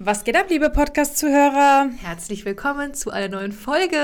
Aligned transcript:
Was 0.00 0.22
geht 0.22 0.36
ab, 0.36 0.46
liebe 0.48 0.70
Podcast-Zuhörer? 0.70 1.90
Herzlich 2.00 2.44
willkommen 2.44 2.94
zu 2.94 3.10
einer 3.10 3.26
neuen 3.26 3.50
Folge. 3.50 3.96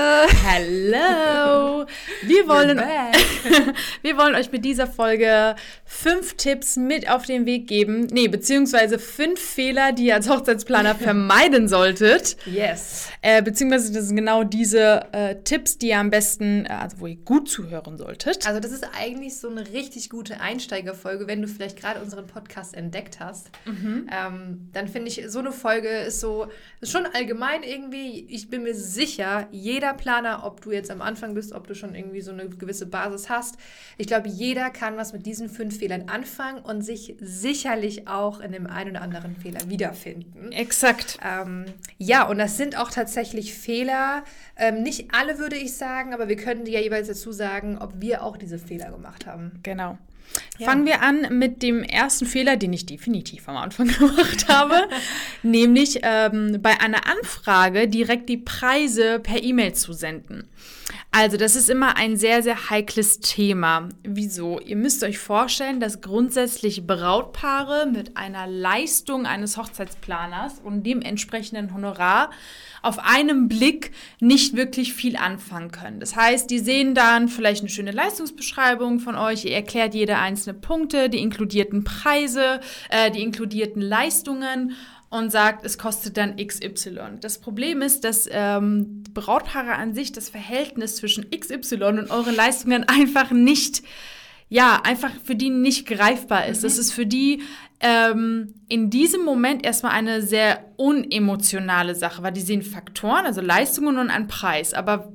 Hallo! 0.45 1.85
Wir 2.23 2.49
wollen, 2.49 2.81
wir 4.01 4.17
wollen 4.17 4.35
euch 4.35 4.51
mit 4.51 4.65
dieser 4.65 4.87
Folge 4.87 5.55
fünf 5.85 6.33
Tipps 6.33 6.75
mit 6.75 7.09
auf 7.09 7.25
den 7.25 7.45
Weg 7.45 7.67
geben. 7.67 8.07
Nee, 8.11 8.27
beziehungsweise 8.27 8.99
fünf 8.99 9.39
Fehler, 9.39 9.93
die 9.93 10.07
ihr 10.07 10.15
als 10.15 10.29
Hochzeitsplaner 10.29 10.95
vermeiden 10.95 11.67
solltet. 11.67 12.35
Yes. 12.45 13.07
Äh, 13.21 13.41
beziehungsweise 13.41 13.93
das 13.93 14.07
sind 14.07 14.15
genau 14.17 14.43
diese 14.43 15.05
äh, 15.13 15.35
Tipps, 15.43 15.77
die 15.77 15.89
ihr 15.89 15.99
am 15.99 16.09
besten, 16.09 16.65
äh, 16.65 16.69
also 16.69 16.99
wo 16.99 17.07
ihr 17.07 17.17
gut 17.17 17.47
zuhören 17.47 17.97
solltet. 17.97 18.47
Also 18.47 18.59
das 18.59 18.71
ist 18.71 18.85
eigentlich 18.99 19.37
so 19.37 19.49
eine 19.49 19.71
richtig 19.71 20.09
gute 20.09 20.41
Einsteigerfolge, 20.41 21.27
wenn 21.27 21.41
du 21.41 21.47
vielleicht 21.47 21.79
gerade 21.79 22.01
unseren 22.01 22.27
Podcast 22.27 22.73
entdeckt 22.73 23.19
hast. 23.19 23.49
Mhm. 23.65 24.09
Ähm, 24.11 24.69
dann 24.73 24.87
finde 24.87 25.09
ich, 25.09 25.23
so 25.27 25.39
eine 25.39 25.51
Folge 25.51 25.84
ist 25.89 26.19
so, 26.19 26.47
ist 26.81 26.91
schon 26.91 27.05
allgemein 27.05 27.63
irgendwie, 27.63 28.25
ich 28.29 28.49
bin 28.49 28.63
mir 28.63 28.75
sicher, 28.75 29.47
jeder 29.51 29.93
Planer, 29.93 30.43
ob 30.45 30.61
du 30.61 30.71
jetzt 30.71 30.91
am 30.91 31.01
Anfang 31.01 31.33
bist, 31.33 31.53
ob 31.53 31.67
du 31.67 31.75
schon 31.75 31.95
irgendwie 31.95 32.21
so 32.21 32.31
eine 32.31 32.49
gewisse 32.49 32.85
Basis 32.85 33.29
hast, 33.29 33.57
ich 33.97 34.07
glaube, 34.07 34.29
jeder 34.29 34.69
kann 34.69 34.97
was 34.97 35.13
mit 35.13 35.25
diesen 35.25 35.49
fünf 35.49 35.79
Fehlern 35.79 36.09
anfangen 36.09 36.59
und 36.59 36.81
sich 36.81 37.15
sicherlich 37.19 38.07
auch 38.07 38.39
in 38.39 38.51
dem 38.51 38.67
einen 38.67 38.91
oder 38.91 39.01
anderen 39.01 39.35
Fehler 39.35 39.69
wiederfinden. 39.69 40.51
Exakt. 40.51 41.17
Ähm, 41.23 41.65
ja, 41.97 42.27
und 42.27 42.37
das 42.37 42.57
sind 42.57 42.77
auch 42.77 42.91
tatsächlich 42.91 43.53
Fehler, 43.53 44.23
ähm, 44.57 44.83
nicht 44.83 45.13
alle 45.13 45.37
würde 45.39 45.55
ich 45.55 45.75
sagen, 45.75 46.13
aber 46.13 46.27
wir 46.27 46.37
können 46.37 46.65
dir 46.65 46.75
ja 46.75 46.79
jeweils 46.79 47.07
dazu 47.07 47.31
sagen, 47.31 47.77
ob 47.77 48.01
wir 48.01 48.23
auch 48.23 48.37
diese 48.37 48.59
Fehler 48.59 48.91
gemacht 48.91 49.25
haben. 49.25 49.59
Genau. 49.63 49.97
Ja. 50.57 50.67
Fangen 50.67 50.85
wir 50.85 51.01
an 51.01 51.37
mit 51.37 51.61
dem 51.61 51.83
ersten 51.83 52.25
Fehler, 52.25 52.57
den 52.57 52.73
ich 52.73 52.85
definitiv 52.85 53.47
am 53.49 53.57
Anfang 53.57 53.87
gemacht 53.99 54.47
habe, 54.47 54.87
nämlich 55.43 55.99
ähm, 56.03 56.59
bei 56.61 56.79
einer 56.79 57.07
Anfrage 57.07 57.87
direkt 57.87 58.29
die 58.29 58.37
Preise 58.37 59.19
per 59.19 59.43
E-Mail 59.43 59.73
zu 59.73 59.93
senden. 59.93 60.49
Also, 61.17 61.37
das 61.37 61.55
ist 61.55 61.69
immer 61.69 61.95
ein 61.95 62.17
sehr, 62.17 62.43
sehr 62.43 62.69
heikles 62.69 63.21
Thema. 63.21 63.87
Wieso? 64.03 64.59
Ihr 64.59 64.75
müsst 64.75 65.01
euch 65.01 65.17
vorstellen, 65.17 65.79
dass 65.79 66.01
grundsätzlich 66.01 66.85
Brautpaare 66.85 67.85
mit 67.85 68.17
einer 68.17 68.47
Leistung 68.47 69.25
eines 69.25 69.55
Hochzeitsplaners 69.55 70.59
und 70.61 70.83
dem 70.83 71.01
entsprechenden 71.01 71.73
Honorar 71.73 72.31
auf 72.81 72.99
einem 72.99 73.47
Blick 73.47 73.91
nicht 74.19 74.57
wirklich 74.57 74.93
viel 74.93 75.15
anfangen 75.15 75.71
können. 75.71 76.01
Das 76.01 76.15
heißt, 76.17 76.49
die 76.51 76.59
sehen 76.59 76.93
dann 76.93 77.29
vielleicht 77.29 77.61
eine 77.61 77.69
schöne 77.69 77.91
Leistungsbeschreibung 77.91 78.99
von 78.99 79.15
euch, 79.15 79.45
ihr 79.45 79.55
erklärt 79.55 79.93
jede 80.15 80.19
einzelne 80.19 80.57
Punkte, 80.57 81.09
die 81.09 81.19
inkludierten 81.19 81.83
Preise, 81.83 82.59
äh, 82.89 83.11
die 83.11 83.21
inkludierten 83.21 83.81
Leistungen 83.81 84.73
und 85.09 85.31
sagt, 85.31 85.65
es 85.65 85.77
kostet 85.77 86.17
dann 86.17 86.35
XY. 86.37 87.19
Das 87.21 87.39
Problem 87.39 87.81
ist, 87.81 88.03
dass 88.03 88.27
ähm, 88.31 89.03
Brautpaare 89.13 89.75
an 89.75 89.93
sich 89.93 90.11
das 90.11 90.29
Verhältnis 90.29 90.97
zwischen 90.97 91.29
XY 91.29 91.83
und 91.83 92.11
euren 92.11 92.35
Leistungen 92.35 92.83
einfach 92.87 93.31
nicht 93.31 93.83
ja, 94.47 94.79
einfach 94.83 95.09
für 95.23 95.35
die 95.35 95.49
nicht 95.49 95.87
greifbar 95.87 96.45
ist. 96.45 96.59
Mhm. 96.59 96.67
Das 96.67 96.77
ist 96.77 96.91
für 96.91 97.07
die 97.07 97.41
ähm, 97.79 98.53
in 98.69 98.91
diesem 98.91 99.25
Moment 99.25 99.65
erstmal 99.65 99.93
eine 99.93 100.21
sehr 100.21 100.63
unemotionale 100.77 101.95
Sache, 101.95 102.21
weil 102.21 102.31
die 102.31 102.41
sehen 102.41 102.61
Faktoren, 102.61 103.25
also 103.25 103.41
Leistungen 103.41 103.97
und 103.97 104.11
einen 104.11 104.27
Preis, 104.27 104.75
aber 104.75 105.11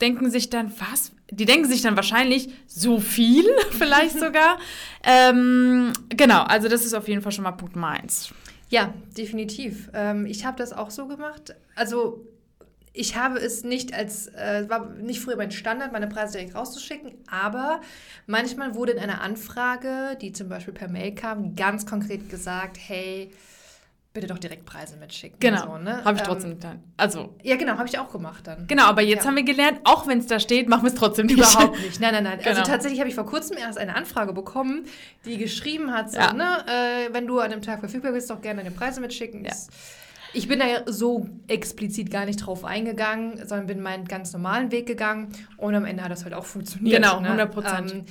denken 0.00 0.30
sich 0.30 0.50
dann, 0.50 0.72
was? 0.78 1.12
Die 1.30 1.44
denken 1.44 1.68
sich 1.68 1.82
dann 1.82 1.96
wahrscheinlich 1.96 2.48
so 2.66 2.98
viel, 2.98 3.44
vielleicht 3.70 4.18
sogar. 4.18 4.58
ähm, 5.04 5.92
genau, 6.08 6.42
also 6.42 6.68
das 6.68 6.84
ist 6.84 6.94
auf 6.94 7.08
jeden 7.08 7.22
Fall 7.22 7.32
schon 7.32 7.44
mal 7.44 7.52
Punkt 7.52 7.76
Nummer 7.76 7.88
eins. 7.88 8.32
Ja, 8.68 8.94
definitiv. 9.16 9.90
Ähm, 9.94 10.26
ich 10.26 10.44
habe 10.44 10.56
das 10.56 10.72
auch 10.72 10.90
so 10.90 11.06
gemacht. 11.06 11.54
Also 11.74 12.24
ich 12.92 13.16
habe 13.16 13.38
es 13.38 13.62
nicht 13.64 13.94
als, 13.94 14.28
äh, 14.28 14.66
war 14.68 14.90
nicht 14.90 15.20
früher 15.20 15.36
mein 15.36 15.50
Standard, 15.50 15.92
meine 15.92 16.08
Preise 16.08 16.38
direkt 16.38 16.54
rauszuschicken, 16.54 17.12
aber 17.30 17.80
manchmal 18.26 18.74
wurde 18.74 18.92
in 18.92 18.98
einer 18.98 19.20
Anfrage, 19.20 20.16
die 20.20 20.32
zum 20.32 20.48
Beispiel 20.48 20.74
per 20.74 20.88
Mail 20.88 21.14
kam, 21.14 21.54
ganz 21.54 21.86
konkret 21.86 22.28
gesagt, 22.30 22.78
hey, 22.80 23.30
bitte 24.12 24.26
doch 24.26 24.38
direkt 24.38 24.64
Preise 24.64 24.96
mitschicken. 24.96 25.38
Genau, 25.38 25.76
so, 25.76 25.78
ne? 25.78 26.04
habe 26.04 26.16
ich 26.16 26.22
trotzdem 26.22 26.52
ähm, 26.52 26.58
getan. 26.58 26.82
Also 26.96 27.36
ja, 27.42 27.56
genau, 27.56 27.78
habe 27.78 27.86
ich 27.86 27.98
auch 27.98 28.10
gemacht 28.10 28.46
dann. 28.46 28.66
Genau, 28.66 28.84
aber 28.84 29.02
jetzt 29.02 29.22
ja. 29.22 29.28
haben 29.28 29.36
wir 29.36 29.44
gelernt, 29.44 29.80
auch 29.84 30.06
wenn 30.08 30.18
es 30.18 30.26
da 30.26 30.40
steht, 30.40 30.68
machen 30.68 30.82
wir 30.82 30.88
es 30.88 30.96
trotzdem 30.96 31.26
nicht. 31.26 31.38
Überhaupt 31.38 31.78
nicht. 31.82 32.00
Nein, 32.00 32.14
nein, 32.14 32.24
nein. 32.24 32.32
Also 32.38 32.44
genau. 32.48 32.58
Also 32.60 32.70
tatsächlich 32.70 33.00
habe 33.00 33.08
ich 33.08 33.14
vor 33.14 33.26
kurzem 33.26 33.56
erst 33.56 33.78
eine 33.78 33.94
Anfrage 33.94 34.32
bekommen, 34.32 34.84
die 35.24 35.38
geschrieben 35.38 35.92
hat, 35.92 36.10
so, 36.10 36.18
ja. 36.18 36.32
ne, 36.32 36.64
äh, 36.66 37.14
wenn 37.14 37.26
du 37.26 37.38
an 37.38 37.50
dem 37.50 37.62
Tag 37.62 37.80
verfügbar 37.80 38.12
bist, 38.12 38.30
doch 38.30 38.40
gerne 38.40 38.62
deine 38.62 38.74
Preise 38.74 39.00
mitschicken. 39.00 39.44
Ja. 39.44 39.52
Ich 40.32 40.46
bin 40.48 40.60
da 40.60 40.66
ja 40.66 40.82
so 40.86 41.28
explizit 41.48 42.10
gar 42.10 42.24
nicht 42.24 42.36
drauf 42.36 42.64
eingegangen, 42.64 43.36
sondern 43.46 43.66
bin 43.66 43.80
meinen 43.80 44.04
ganz 44.04 44.32
normalen 44.32 44.70
Weg 44.70 44.86
gegangen 44.86 45.32
und 45.56 45.74
am 45.74 45.84
Ende 45.84 46.02
hat 46.02 46.10
das 46.10 46.24
halt 46.24 46.34
auch 46.34 46.44
funktioniert. 46.44 47.02
Genau, 47.02 47.18
100 47.18 47.52
Prozent. 47.52 47.86
Ne? 47.86 47.92
Ähm, 47.92 48.04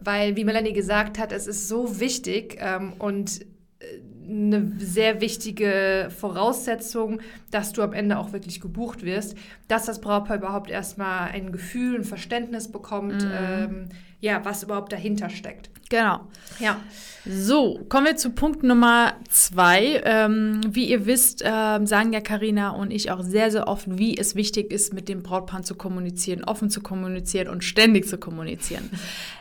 weil, 0.00 0.36
wie 0.36 0.44
Melanie 0.44 0.72
gesagt 0.72 1.18
hat, 1.18 1.32
es 1.32 1.46
ist 1.46 1.68
so 1.68 2.00
wichtig 2.00 2.56
ähm, 2.60 2.94
und 2.98 3.42
äh, 3.80 4.00
eine 4.28 4.72
sehr 4.78 5.20
wichtige 5.20 6.08
Voraussetzung, 6.16 7.20
dass 7.50 7.72
du 7.72 7.82
am 7.82 7.92
Ende 7.92 8.18
auch 8.18 8.32
wirklich 8.32 8.60
gebucht 8.60 9.04
wirst, 9.04 9.36
dass 9.68 9.86
das 9.86 10.00
Brautpaar 10.00 10.36
überhaupt 10.36 10.70
erstmal 10.70 11.30
ein 11.30 11.52
Gefühl, 11.52 11.96
ein 11.96 12.04
Verständnis 12.04 12.70
bekommt, 12.70 13.24
mhm. 13.24 13.30
ähm, 13.32 13.88
ja, 14.20 14.44
was 14.44 14.62
überhaupt 14.62 14.92
dahinter 14.92 15.30
steckt. 15.30 15.70
Genau. 15.88 16.20
Ja. 16.58 16.80
So, 17.24 17.80
kommen 17.88 18.06
wir 18.06 18.16
zu 18.16 18.30
Punkt 18.30 18.62
Nummer 18.62 19.14
zwei. 19.28 20.00
Ähm, 20.04 20.60
wie 20.68 20.88
ihr 20.88 21.06
wisst, 21.06 21.42
ähm, 21.44 21.86
sagen 21.86 22.12
ja 22.12 22.20
Karina 22.20 22.70
und 22.70 22.90
ich 22.90 23.10
auch 23.10 23.22
sehr, 23.22 23.50
sehr 23.50 23.68
oft, 23.68 23.86
wie 23.98 24.16
es 24.16 24.34
wichtig 24.34 24.72
ist, 24.72 24.92
mit 24.92 25.08
dem 25.08 25.22
Brautpaar 25.22 25.62
zu 25.62 25.74
kommunizieren, 25.74 26.44
offen 26.44 26.70
zu 26.70 26.80
kommunizieren 26.80 27.48
und 27.48 27.62
ständig 27.62 28.08
zu 28.08 28.18
kommunizieren. 28.18 28.90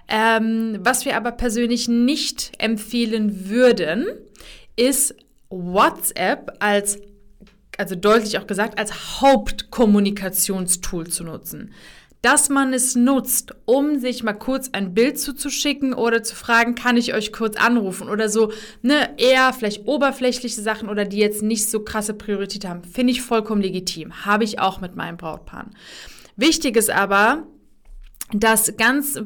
Ähm, 0.07 0.77
was 0.81 1.05
wir 1.05 1.17
aber 1.17 1.31
persönlich 1.31 1.87
nicht 1.87 2.51
empfehlen 2.59 3.49
würden, 3.49 4.05
ist 4.75 5.15
WhatsApp 5.49 6.57
als, 6.59 6.99
also 7.77 7.95
deutlich 7.95 8.37
auch 8.39 8.47
gesagt, 8.47 8.77
als 8.79 9.21
Hauptkommunikationstool 9.21 11.07
zu 11.07 11.23
nutzen 11.23 11.71
dass 12.25 12.49
man 12.49 12.73
es 12.73 12.95
nutzt, 12.95 13.53
um 13.65 13.99
sich 13.99 14.23
mal 14.23 14.33
kurz 14.33 14.71
ein 14.71 14.95
Bild 14.95 15.19
zuzuschicken 15.19 15.93
oder 15.93 16.23
zu 16.23 16.35
fragen, 16.35 16.73
kann 16.73 16.97
ich 16.97 17.13
euch 17.13 17.31
kurz 17.31 17.55
anrufen 17.55 18.09
oder 18.09 18.29
so, 18.29 18.51
ne, 18.81 19.13
eher 19.17 19.53
vielleicht 19.53 19.85
oberflächliche 19.85 20.59
Sachen 20.59 20.89
oder 20.89 21.05
die 21.05 21.19
jetzt 21.19 21.43
nicht 21.43 21.69
so 21.69 21.81
krasse 21.81 22.15
Priorität 22.15 22.65
haben, 22.65 22.83
finde 22.83 23.11
ich 23.11 23.21
vollkommen 23.21 23.61
legitim. 23.61 24.25
Habe 24.25 24.43
ich 24.43 24.57
auch 24.57 24.81
mit 24.81 24.95
meinem 24.95 25.17
Brautpaaren. 25.17 25.75
Wichtig 26.35 26.77
ist 26.77 26.89
aber, 26.89 27.43
dass 28.33 28.75
ganz 28.75 29.21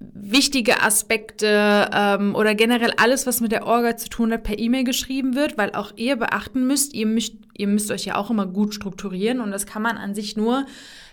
wichtige 0.00 0.82
Aspekte 0.82 1.90
ähm, 1.92 2.34
oder 2.34 2.54
generell 2.54 2.92
alles, 2.96 3.26
was 3.26 3.40
mit 3.40 3.52
der 3.52 3.66
Orga 3.66 3.96
zu 3.98 4.08
tun 4.08 4.32
hat, 4.32 4.42
per 4.44 4.58
E-Mail 4.58 4.84
geschrieben 4.84 5.34
wird, 5.34 5.58
weil 5.58 5.72
auch 5.74 5.92
ihr 5.96 6.16
beachten 6.16 6.66
müsst, 6.66 6.94
ihr 6.94 7.06
müsst, 7.06 7.34
ihr 7.56 7.68
müsst 7.68 7.90
euch 7.90 8.06
ja 8.06 8.16
auch 8.16 8.30
immer 8.30 8.46
gut 8.46 8.74
strukturieren 8.74 9.40
und 9.40 9.50
das 9.50 9.66
kann 9.66 9.82
man 9.82 9.98
an 9.98 10.14
sich 10.14 10.36
nur, 10.36 10.64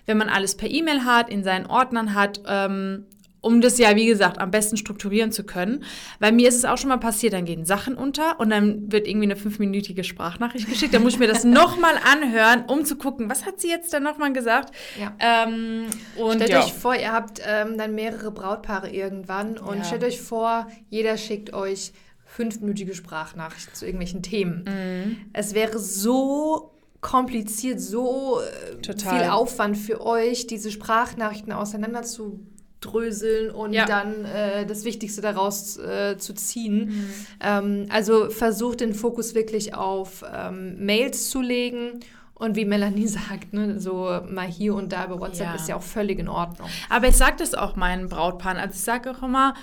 wenn 0.06 0.18
man 0.18 0.30
alles 0.30 0.56
per 0.56 0.70
E-Mail 0.70 1.04
hat, 1.04 1.30
in 1.30 1.44
seinen 1.44 1.66
Ordnern 1.66 2.14
hat, 2.14 2.42
ähm, 2.48 3.06
um 3.48 3.62
das 3.62 3.78
ja, 3.78 3.96
wie 3.96 4.06
gesagt, 4.06 4.40
am 4.40 4.52
besten 4.52 4.76
strukturieren 4.76 5.32
zu 5.32 5.46
können. 5.46 5.84
Weil 6.20 6.34
mir 6.34 6.50
ist 6.50 6.56
es 6.56 6.66
auch 6.66 6.78
schon 6.78 6.90
mal 6.90 6.98
passiert, 6.98 7.34
dann 7.34 7.46
gehen 7.46 7.66
Sachen 7.66 7.96
unter 7.96 8.40
und 8.40 8.50
dann 8.50 8.92
wird 8.92 9.08
irgendwie 9.08 9.28
eine 9.28 9.38
fünfminütige 9.38 10.04
Sprachnachricht 10.04 10.70
geschickt. 10.70 10.94
Dann 10.94 11.02
muss 11.02 11.14
ich 11.14 11.20
mir 11.20 11.28
das 11.28 11.44
nochmal 11.46 11.96
anhören, 12.04 12.66
um 12.68 12.84
zu 12.84 12.98
gucken, 12.98 13.30
was 13.30 13.46
hat 13.46 13.62
sie 13.62 13.70
jetzt 13.70 13.94
dann 13.94 14.04
nochmal 14.04 14.34
gesagt. 14.34 14.76
Ja. 15.00 15.16
Ähm, 15.20 15.86
und 16.18 16.36
stellt 16.36 16.52
ja. 16.52 16.60
euch 16.60 16.74
vor, 16.74 16.94
ihr 16.94 17.14
habt 17.14 17.42
ähm, 17.46 17.78
dann 17.78 17.96
mehrere 17.96 18.32
Brautpaare 18.32 18.90
irgendwann 18.90 19.58
und 19.58 19.78
ja. 19.78 19.84
stellt 19.86 20.04
euch 20.04 20.22
vor, 20.22 20.68
jeder 20.90 21.18
schickt 21.18 21.54
euch 21.54 21.94
fünfminütige 22.26 22.94
Sprachnachrichten 22.94 23.74
zu 23.74 23.86
irgendwelchen 23.86 24.22
Themen. 24.22 24.66
Mhm. 24.68 25.18
Es 25.32 25.54
wäre 25.54 25.80
so 25.80 26.74
kompliziert, 27.02 27.80
so 27.80 28.42
äh, 28.42 28.98
viel 28.98 29.30
Aufwand 29.30 29.78
für 29.78 30.06
euch, 30.06 30.48
diese 30.48 30.72
Sprachnachrichten 30.72 31.54
auseinander 31.54 32.04
zu 32.04 32.42
dröseln 32.82 33.50
und 33.50 33.74
ja. 33.74 33.86
dann 33.86 34.26
äh, 34.26 34.66
das 34.66 34.86
Wichtigste 34.86 35.22
daraus 35.22 35.78
äh, 35.78 36.18
zu 36.18 36.34
ziehen. 36.34 36.86
Mhm. 36.86 37.14
Ähm, 37.42 37.86
also 37.90 38.30
versucht 38.30 38.82
den 38.82 38.94
Fokus 38.94 39.34
wirklich 39.36 39.74
auf 39.74 40.24
ähm, 40.32 40.86
Mails 40.86 41.30
zu 41.30 41.42
legen. 41.42 42.00
Und 42.34 42.56
wie 42.56 42.66
Melanie 42.66 43.08
sagt, 43.08 43.54
ne, 43.54 43.80
so 43.80 44.22
mal 44.30 44.48
hier 44.48 44.76
und 44.76 44.92
da 44.92 45.06
über 45.06 45.20
WhatsApp 45.20 45.48
ja. 45.48 45.56
ist 45.56 45.68
ja 45.68 45.76
auch 45.76 45.84
völlig 45.84 46.20
in 46.20 46.28
Ordnung. 46.28 46.70
Aber 46.90 47.08
ich 47.08 47.18
sage 47.18 47.38
das 47.40 47.56
auch 47.56 47.76
meinen 47.76 48.10
Brautpaaren. 48.10 48.58
Also 48.60 48.76
ich 48.76 48.82
sage 48.82 49.12
auch 49.12 49.24
immer, 49.24 49.56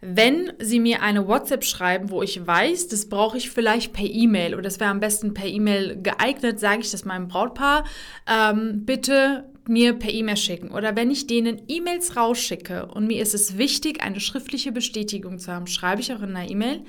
wenn 0.00 0.52
Sie 0.58 0.80
mir 0.80 1.00
eine 1.02 1.28
WhatsApp 1.28 1.62
schreiben, 1.62 2.10
wo 2.10 2.22
ich 2.22 2.44
weiß, 2.44 2.88
das 2.88 3.08
brauche 3.08 3.36
ich 3.38 3.50
vielleicht 3.50 3.92
per 3.92 4.04
E-Mail 4.04 4.54
oder 4.54 4.64
das 4.64 4.80
wäre 4.80 4.90
am 4.90 4.98
besten 4.98 5.32
per 5.32 5.46
E-Mail 5.46 6.02
geeignet, 6.02 6.58
sage 6.58 6.80
ich 6.80 6.90
das 6.90 7.04
meinem 7.04 7.28
Brautpaar, 7.28 7.84
ähm, 8.26 8.84
bitte 8.84 9.51
mir 9.68 9.94
per 9.94 10.12
E-Mail 10.12 10.36
schicken. 10.36 10.70
Oder 10.70 10.96
wenn 10.96 11.10
ich 11.10 11.26
denen 11.26 11.62
E-Mails 11.68 12.16
rausschicke 12.16 12.86
und 12.86 13.06
mir 13.06 13.22
ist 13.22 13.34
es 13.34 13.58
wichtig, 13.58 14.02
eine 14.02 14.20
schriftliche 14.20 14.72
Bestätigung 14.72 15.38
zu 15.38 15.52
haben, 15.52 15.66
schreibe 15.66 16.00
ich 16.00 16.12
auch 16.12 16.22
in 16.22 16.36
einer 16.36 16.50
E-Mail, 16.50 16.84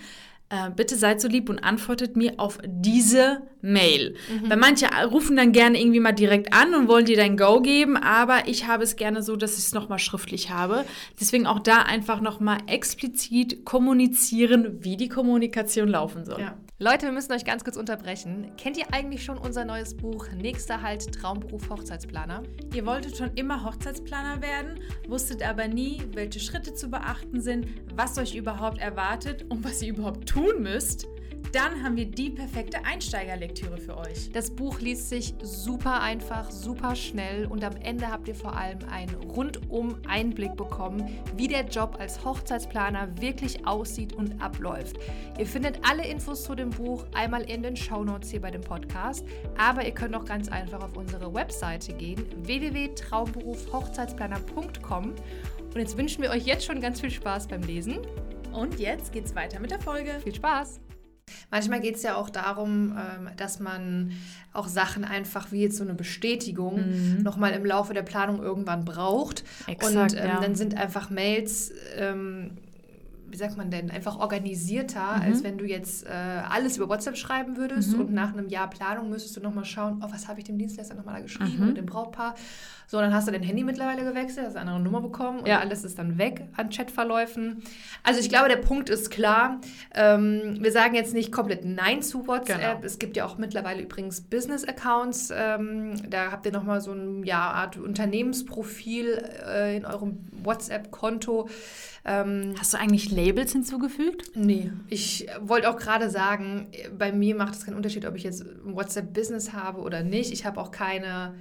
äh, 0.54 0.70
bitte 0.70 0.96
seid 0.96 1.20
so 1.20 1.28
lieb 1.28 1.50
und 1.50 1.60
antwortet 1.64 2.16
mir 2.16 2.34
auf 2.38 2.60
diese 2.64 3.42
Mail. 3.62 4.16
Mhm. 4.30 4.50
Weil 4.50 4.58
manche 4.58 4.88
rufen 5.10 5.36
dann 5.36 5.52
gerne 5.52 5.80
irgendwie 5.80 6.00
mal 6.00 6.12
direkt 6.12 6.54
an 6.54 6.76
und 6.76 6.88
wollen 6.88 7.06
dir 7.06 7.18
dein 7.18 7.38
Go 7.38 7.60
geben, 7.62 7.98
aber 7.98 8.48
ich 8.48 8.68
habe 8.68 8.84
es 8.84 8.96
gerne 8.96 9.24
so, 9.24 9.36
dass 9.36 9.54
ich 9.54 9.66
es 9.66 9.74
nochmal 9.74 10.00
schriftlich 10.00 10.52
habe. 10.52 10.86
Deswegen 11.20 11.48
auch 11.48 11.60
da 11.60 11.82
einfach 11.82 12.22
nochmal 12.22 12.60
explizit 12.68 13.66
kommunizieren, 13.66 14.84
wie 14.84 14.96
die 14.96 15.10
Kommunikation 15.10 15.88
laufen 15.88 16.24
soll. 16.24 16.40
Ja. 16.40 16.58
Leute, 16.80 17.06
wir 17.06 17.14
müssen 17.14 17.32
euch 17.32 17.46
ganz 17.46 17.64
kurz 17.64 17.78
unterbrechen. 17.78 18.52
Kennt 18.58 18.78
ihr 18.78 18.86
eigentlich 18.92 19.24
schon 19.24 19.38
unser 19.38 19.64
neues 19.64 19.96
Buch 19.96 20.28
Nächster 20.36 20.82
Halt 20.82 21.14
Traumberuf 21.14 21.70
Hochzeitsplaner? 21.70 22.44
Ihr 22.74 22.86
wolltet 22.86 23.16
schon 23.16 23.32
immer 23.36 23.64
Hochzeitsplaner 23.64 24.42
werden, 24.42 24.82
wusstet 25.08 25.48
aber 25.48 25.70
nie, 25.70 26.02
welche 26.14 26.42
Schritte 26.42 26.74
zu 26.74 26.90
beachten 26.90 27.40
sind, 27.40 27.68
was 27.96 28.18
euch 28.18 28.36
überhaupt 28.36 28.80
erwartet 28.80 29.46
und 29.50 29.64
was 29.64 29.82
ihr 29.82 29.94
überhaupt 29.94 30.28
tun 30.28 30.43
müsst? 30.60 31.08
dann 31.54 31.82
haben 31.84 31.96
wir 31.96 32.08
die 32.08 32.32
perfekte 32.32 32.84
Einsteigerlektüre 32.84 33.78
für 33.78 33.96
euch. 33.96 34.32
Das 34.32 34.50
Buch 34.50 34.80
liest 34.80 35.10
sich 35.10 35.36
super 35.44 36.02
einfach, 36.02 36.50
super 36.50 36.96
schnell 36.96 37.46
und 37.46 37.64
am 37.64 37.76
Ende 37.76 38.10
habt 38.10 38.28
ihr 38.28 38.34
vor 38.34 38.58
allem 38.58 38.80
einen 38.92 39.14
rundum 39.14 39.98
Einblick 40.08 40.56
bekommen, 40.56 41.08
wie 41.38 41.48
der 41.48 41.66
Job 41.66 41.98
als 42.00 42.26
Hochzeitsplaner 42.26 43.22
wirklich 43.22 43.68
aussieht 43.68 44.14
und 44.14 44.42
abläuft. 44.42 44.98
Ihr 45.38 45.46
findet 45.46 45.78
alle 45.88 46.08
Infos 46.08 46.44
zu 46.44 46.56
dem 46.56 46.72
Buch 46.72 47.06
einmal 47.14 47.44
in 47.44 47.62
den 47.62 47.76
Shownotes 47.76 48.32
hier 48.32 48.42
bei 48.42 48.50
dem 48.50 48.62
Podcast, 48.62 49.24
aber 49.56 49.86
ihr 49.86 49.94
könnt 49.94 50.16
auch 50.16 50.26
ganz 50.26 50.50
einfach 50.50 50.84
auf 50.84 50.98
unsere 50.98 51.32
Webseite 51.36 51.94
gehen, 51.94 52.26
www.traumberufhochzeitsplaner.com 52.42 55.06
und 55.06 55.80
jetzt 55.80 56.00
wünschen 56.00 56.24
wir 56.24 56.32
euch 56.32 56.48
jetzt 56.48 56.66
schon 56.66 56.82
ganz 56.82 57.00
viel 57.00 57.12
Spaß 57.12 57.48
beim 57.48 57.62
Lesen. 57.62 58.00
Und 58.54 58.80
jetzt 58.80 59.12
geht's 59.12 59.36
weiter 59.36 59.60
mit 59.60 59.72
der 59.72 59.80
Folge. 59.80 60.12
Viel 60.24 60.36
Spaß! 60.36 60.80
Manchmal 61.50 61.80
geht 61.80 61.96
es 61.96 62.04
ja 62.04 62.16
auch 62.16 62.30
darum, 62.30 62.98
ähm, 62.98 63.30
dass 63.38 63.60
man 63.60 64.12
auch 64.52 64.68
Sachen 64.68 65.04
einfach 65.04 65.52
wie 65.52 65.62
jetzt 65.62 65.78
so 65.78 65.84
eine 65.84 65.94
Bestätigung 65.94 67.16
mhm. 67.16 67.24
nochmal 67.24 67.54
im 67.54 67.66
Laufe 67.66 67.94
der 67.94 68.04
Planung 68.04 68.42
irgendwann 68.42 68.86
braucht. 68.86 69.44
Exakt, 69.68 70.14
und 70.14 70.20
ähm, 70.20 70.28
ja. 70.28 70.40
dann 70.42 70.56
sind 70.56 70.76
einfach 70.76 71.10
Mails. 71.10 71.72
Ähm, 71.98 72.58
wie 73.34 73.38
sagt 73.38 73.58
man 73.58 73.72
denn, 73.72 73.90
einfach 73.90 74.20
organisierter, 74.20 75.16
mhm. 75.18 75.22
als 75.24 75.44
wenn 75.44 75.58
du 75.58 75.66
jetzt 75.66 76.06
äh, 76.06 76.10
alles 76.10 76.78
über 76.78 76.88
WhatsApp 76.88 77.18
schreiben 77.18 77.58
würdest 77.58 77.94
mhm. 77.94 78.02
und 78.02 78.14
nach 78.14 78.32
einem 78.32 78.48
Jahr 78.48 78.70
Planung 78.70 79.10
müsstest 79.10 79.36
du 79.36 79.42
nochmal 79.42 79.66
schauen, 79.66 80.04
oh, 80.06 80.08
was 80.12 80.28
habe 80.28 80.40
ich 80.40 80.46
dem 80.46 80.60
Dienstleister 80.60 80.94
nochmal 80.94 81.16
da 81.16 81.22
geschrieben 81.22 81.70
mhm. 81.70 81.76
dem 81.76 81.88
Brautpaar. 81.88 82.36
So, 82.86 83.00
dann 83.00 83.14
hast 83.14 83.28
du 83.28 83.32
dein 83.32 83.42
Handy 83.42 83.64
mittlerweile 83.64 84.04
gewechselt, 84.04 84.46
hast 84.46 84.56
eine 84.56 84.70
andere 84.70 84.84
Nummer 84.84 85.02
bekommen 85.02 85.40
und 85.40 85.48
ja. 85.48 85.60
alles 85.60 85.84
ist 85.84 85.98
dann 85.98 86.20
weg 86.20 86.44
an 86.56 86.70
Chatverläufen. 86.70 87.64
Also 88.04 88.20
ich 88.20 88.30
glaube, 88.30 88.50
der 88.50 88.58
Punkt 88.58 88.90
ist 88.90 89.10
klar. 89.10 89.60
Ähm, 89.96 90.58
wir 90.60 90.72
sagen 90.72 90.94
jetzt 90.94 91.16
nicht 91.16 91.32
komplett 91.32 91.66
Nein 91.66 92.04
zu 92.04 92.28
WhatsApp. 92.28 92.60
Genau. 92.60 92.86
Es 92.86 93.00
gibt 93.00 93.18
ja 93.18 93.26
auch 93.26 93.40
mittlerweile 93.40 93.82
übrigens 93.82 94.22
Business-Accounts. 94.22 95.32
Ähm, 95.36 95.94
da 96.10 96.32
habt 96.32 96.46
ihr 96.46 96.52
nochmal 96.52 96.82
so 96.82 96.92
eine 96.92 97.26
ja, 97.26 97.40
Art 97.40 97.78
Unternehmensprofil 97.78 99.24
äh, 99.48 99.78
in 99.78 99.86
eurem 99.86 100.20
WhatsApp-Konto. 100.44 101.50
Ähm, 102.06 102.56
Hast 102.60 102.74
du 102.74 102.78
eigentlich 102.78 103.12
Labels 103.12 103.54
hinzugefügt? 103.54 104.32
Nee. 104.36 104.72
Ich 104.90 105.28
wollte 105.42 105.70
auch 105.70 105.78
gerade 105.78 106.10
sagen, 106.10 106.68
bei 106.98 107.12
mir 107.12 107.36
macht 107.36 107.56
es 107.56 107.66
keinen 107.66 107.76
Unterschied, 107.76 108.06
ob 108.06 108.16
ich 108.16 108.24
jetzt 108.24 108.46
WhatsApp-Business 108.64 109.54
habe 109.54 109.82
oder 109.82 110.04
nicht. 110.04 110.32
Ich 110.34 110.46
habe 110.46 110.60
auch 110.60 110.72
keine 110.72 111.36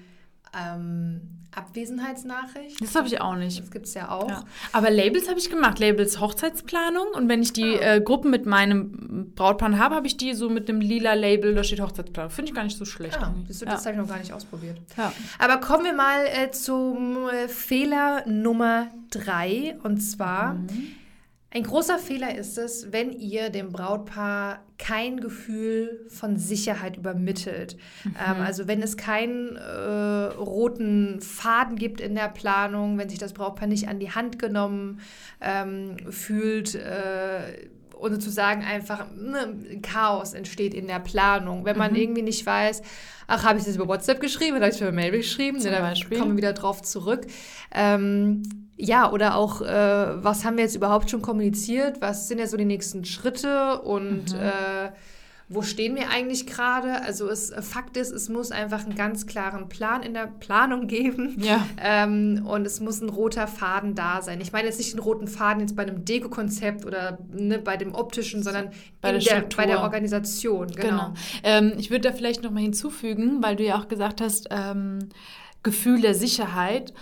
ähm, 0.58 1.20
Abwesenheitsnachricht. 1.54 2.81
Das 2.81 2.94
habe 2.94 3.06
ich 3.08 3.20
auch 3.20 3.37
nicht. 3.37 3.60
Das 3.60 3.70
gibt 3.70 3.87
es 3.87 3.94
ja 3.94 4.10
auch. 4.10 4.28
Ja. 4.28 4.44
Aber 4.72 4.90
Labels 4.90 5.28
habe 5.28 5.38
ich 5.38 5.50
gemacht. 5.50 5.78
Labels 5.78 6.19
Hochzeitsplanung. 6.19 7.08
Und 7.14 7.28
wenn 7.28 7.43
ich 7.43 7.52
die 7.52 7.78
ah. 7.78 7.96
äh, 7.96 8.00
Gruppen 8.00 8.31
mit 8.31 8.46
meinem 8.46 9.32
Brautpaar 9.34 9.76
habe, 9.78 9.94
habe 9.94 10.06
ich 10.06 10.16
die 10.16 10.32
so 10.34 10.49
mit 10.49 10.69
dem 10.69 10.81
lila 10.81 11.12
Label, 11.12 11.54
da 11.54 11.62
steht 11.62 11.81
Hochzeitsplanung. 11.81 12.31
Finde 12.31 12.50
ich 12.50 12.54
gar 12.54 12.64
nicht 12.64 12.78
so 12.78 12.87
schlecht. 12.87 13.19
Ah, 13.20 13.34
das 13.46 13.60
ja. 13.60 13.69
habe 13.69 13.90
ich 13.90 13.96
noch 13.96 14.08
gar 14.08 14.19
nicht 14.19 14.32
ausprobiert. 14.32 14.78
Ja. 14.96 15.12
Aber 15.38 15.58
kommen 15.58 15.84
wir 15.84 15.94
mal 15.94 16.25
äh, 16.26 16.50
zum 16.50 17.28
äh, 17.28 17.48
Fehler 17.48 18.26
Nummer 18.26 18.88
drei. 19.10 19.76
Und 19.82 20.00
zwar. 20.00 20.55
Mhm 20.55 20.96
ein 21.54 21.64
großer 21.64 21.99
Fehler 21.99 22.34
ist 22.34 22.56
es, 22.56 22.93
wenn 22.93 23.12
ihr 23.12 23.50
dem 23.50 23.72
Brautpaar 23.72 24.64
kein 24.78 25.20
Gefühl 25.20 26.06
von 26.08 26.38
Sicherheit 26.38 26.96
übermittelt. 26.96 27.76
Mhm. 28.04 28.16
Ähm, 28.26 28.40
also 28.40 28.66
wenn 28.69 28.82
es 28.82 28.96
keinen 28.96 29.56
äh, 29.56 30.34
roten 30.34 31.20
Faden 31.20 31.76
gibt 31.76 32.00
in 32.00 32.14
der 32.14 32.28
Planung, 32.28 32.96
wenn 32.96 33.10
sich 33.10 33.19
das 33.19 33.34
Brautpaar 33.34 33.69
nicht 33.69 33.88
an 33.88 34.00
die 34.00 34.10
Hand 34.10 34.38
genommen 34.38 35.00
ähm, 35.40 35.96
fühlt. 36.10 36.75
Äh, 36.75 37.69
und 38.02 38.12
sozusagen 38.12 38.64
einfach 38.64 39.06
ne, 39.14 39.78
Chaos 39.81 40.34
entsteht 40.34 40.75
in 40.75 40.88
der 40.88 40.99
Planung. 40.99 41.64
Wenn 41.64 41.78
man 41.78 41.93
mhm. 41.93 41.99
irgendwie 41.99 42.22
nicht 42.22 42.44
weiß, 42.44 42.82
ach, 43.28 43.44
habe 43.44 43.60
ich 43.60 43.64
das 43.64 43.76
über 43.76 43.87
WhatsApp 43.87 44.20
geschrieben 44.20 44.56
oder 44.56 44.66
habe 44.66 44.70
ich 44.70 44.76
es 44.76 44.81
über 44.81 44.90
Mail 44.90 45.12
geschrieben? 45.12 45.60
Zum 45.60 45.70
dann 45.70 45.82
Beispiel. 45.82 46.19
kommen 46.19 46.32
wir 46.32 46.38
wieder 46.38 46.52
drauf 46.52 46.82
zurück. 46.82 47.26
Ähm, 47.72 48.43
ja, 48.76 49.10
oder 49.12 49.37
auch, 49.37 49.62
äh, 49.62 50.25
was 50.25 50.44
haben 50.44 50.56
wir 50.56 50.64
jetzt 50.64 50.75
überhaupt 50.75 51.10
schon 51.10 51.22
kommuniziert? 51.22 52.00
Was 52.00 52.26
sind 52.26 52.38
jetzt 52.38 52.50
so 52.50 52.56
die 52.56 52.64
nächsten 52.64 53.04
Schritte 53.04 53.81
und 53.82 54.32
mhm. 54.32 54.40
äh, 54.40 54.90
wo 55.54 55.62
stehen 55.62 55.94
wir 55.96 56.10
eigentlich 56.10 56.46
gerade? 56.46 57.02
Also 57.02 57.28
es, 57.28 57.50
äh, 57.50 57.62
Fakt 57.62 57.96
ist, 57.96 58.10
es 58.10 58.28
muss 58.28 58.50
einfach 58.50 58.84
einen 58.84 58.94
ganz 58.94 59.26
klaren 59.26 59.69
Plan 59.69 60.02
in 60.02 60.14
der 60.14 60.26
Planung 60.26 60.87
geben. 60.87 61.37
Ja. 61.38 61.66
Ähm, 61.81 62.46
und 62.46 62.66
es 62.66 62.81
muss 62.81 63.00
ein 63.00 63.08
roter 63.08 63.46
Faden 63.46 63.94
da 63.94 64.22
sein. 64.22 64.40
Ich 64.40 64.52
meine 64.52 64.69
jetzt 64.69 64.78
nicht 64.78 64.94
einen 64.94 65.02
roten 65.02 65.28
Faden 65.28 65.60
jetzt 65.60 65.76
bei 65.76 65.82
einem 65.82 66.04
Deko-Konzept 66.04 66.87
oder 66.87 67.19
ne, 67.32 67.58
bei 67.58 67.76
dem 67.76 67.94
optischen, 67.94 68.43
sondern 68.43 68.70
bei 69.00 69.12
der, 69.12 69.20
der, 69.20 69.56
bei 69.56 69.66
der 69.66 69.82
Organisation. 69.82 70.69
Genau. 70.69 70.82
genau. 70.82 71.14
Ähm, 71.43 71.72
ich 71.78 71.90
würde 71.90 72.08
da 72.08 72.14
vielleicht 72.14 72.43
noch 72.43 72.50
mal 72.50 72.60
hinzufügen, 72.60 73.43
weil 73.43 73.56
du 73.56 73.64
ja 73.64 73.78
auch 73.78 73.88
gesagt 73.88 74.20
hast, 74.20 74.48
ähm, 74.50 75.10
Gefühl 75.62 76.00
der 76.00 76.14
Sicherheit. 76.14 76.93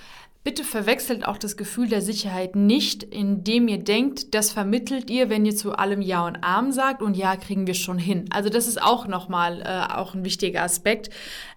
Bitte 0.42 0.64
verwechselt 0.64 1.26
auch 1.26 1.36
das 1.36 1.58
Gefühl 1.58 1.88
der 1.88 2.00
Sicherheit 2.00 2.56
nicht, 2.56 3.02
indem 3.02 3.68
ihr 3.68 3.76
denkt, 3.76 4.34
das 4.34 4.50
vermittelt 4.50 5.10
ihr, 5.10 5.28
wenn 5.28 5.44
ihr 5.44 5.54
zu 5.54 5.72
allem 5.72 6.00
Ja 6.00 6.26
und 6.26 6.42
Arm 6.42 6.72
sagt 6.72 7.02
und 7.02 7.14
Ja 7.14 7.36
kriegen 7.36 7.66
wir 7.66 7.74
schon 7.74 7.98
hin. 7.98 8.24
Also 8.30 8.48
das 8.48 8.66
ist 8.66 8.80
auch 8.80 9.06
nochmal 9.06 9.60
äh, 9.60 9.92
auch 9.92 10.14
ein 10.14 10.24
wichtiger 10.24 10.62
Aspekt. 10.62 11.10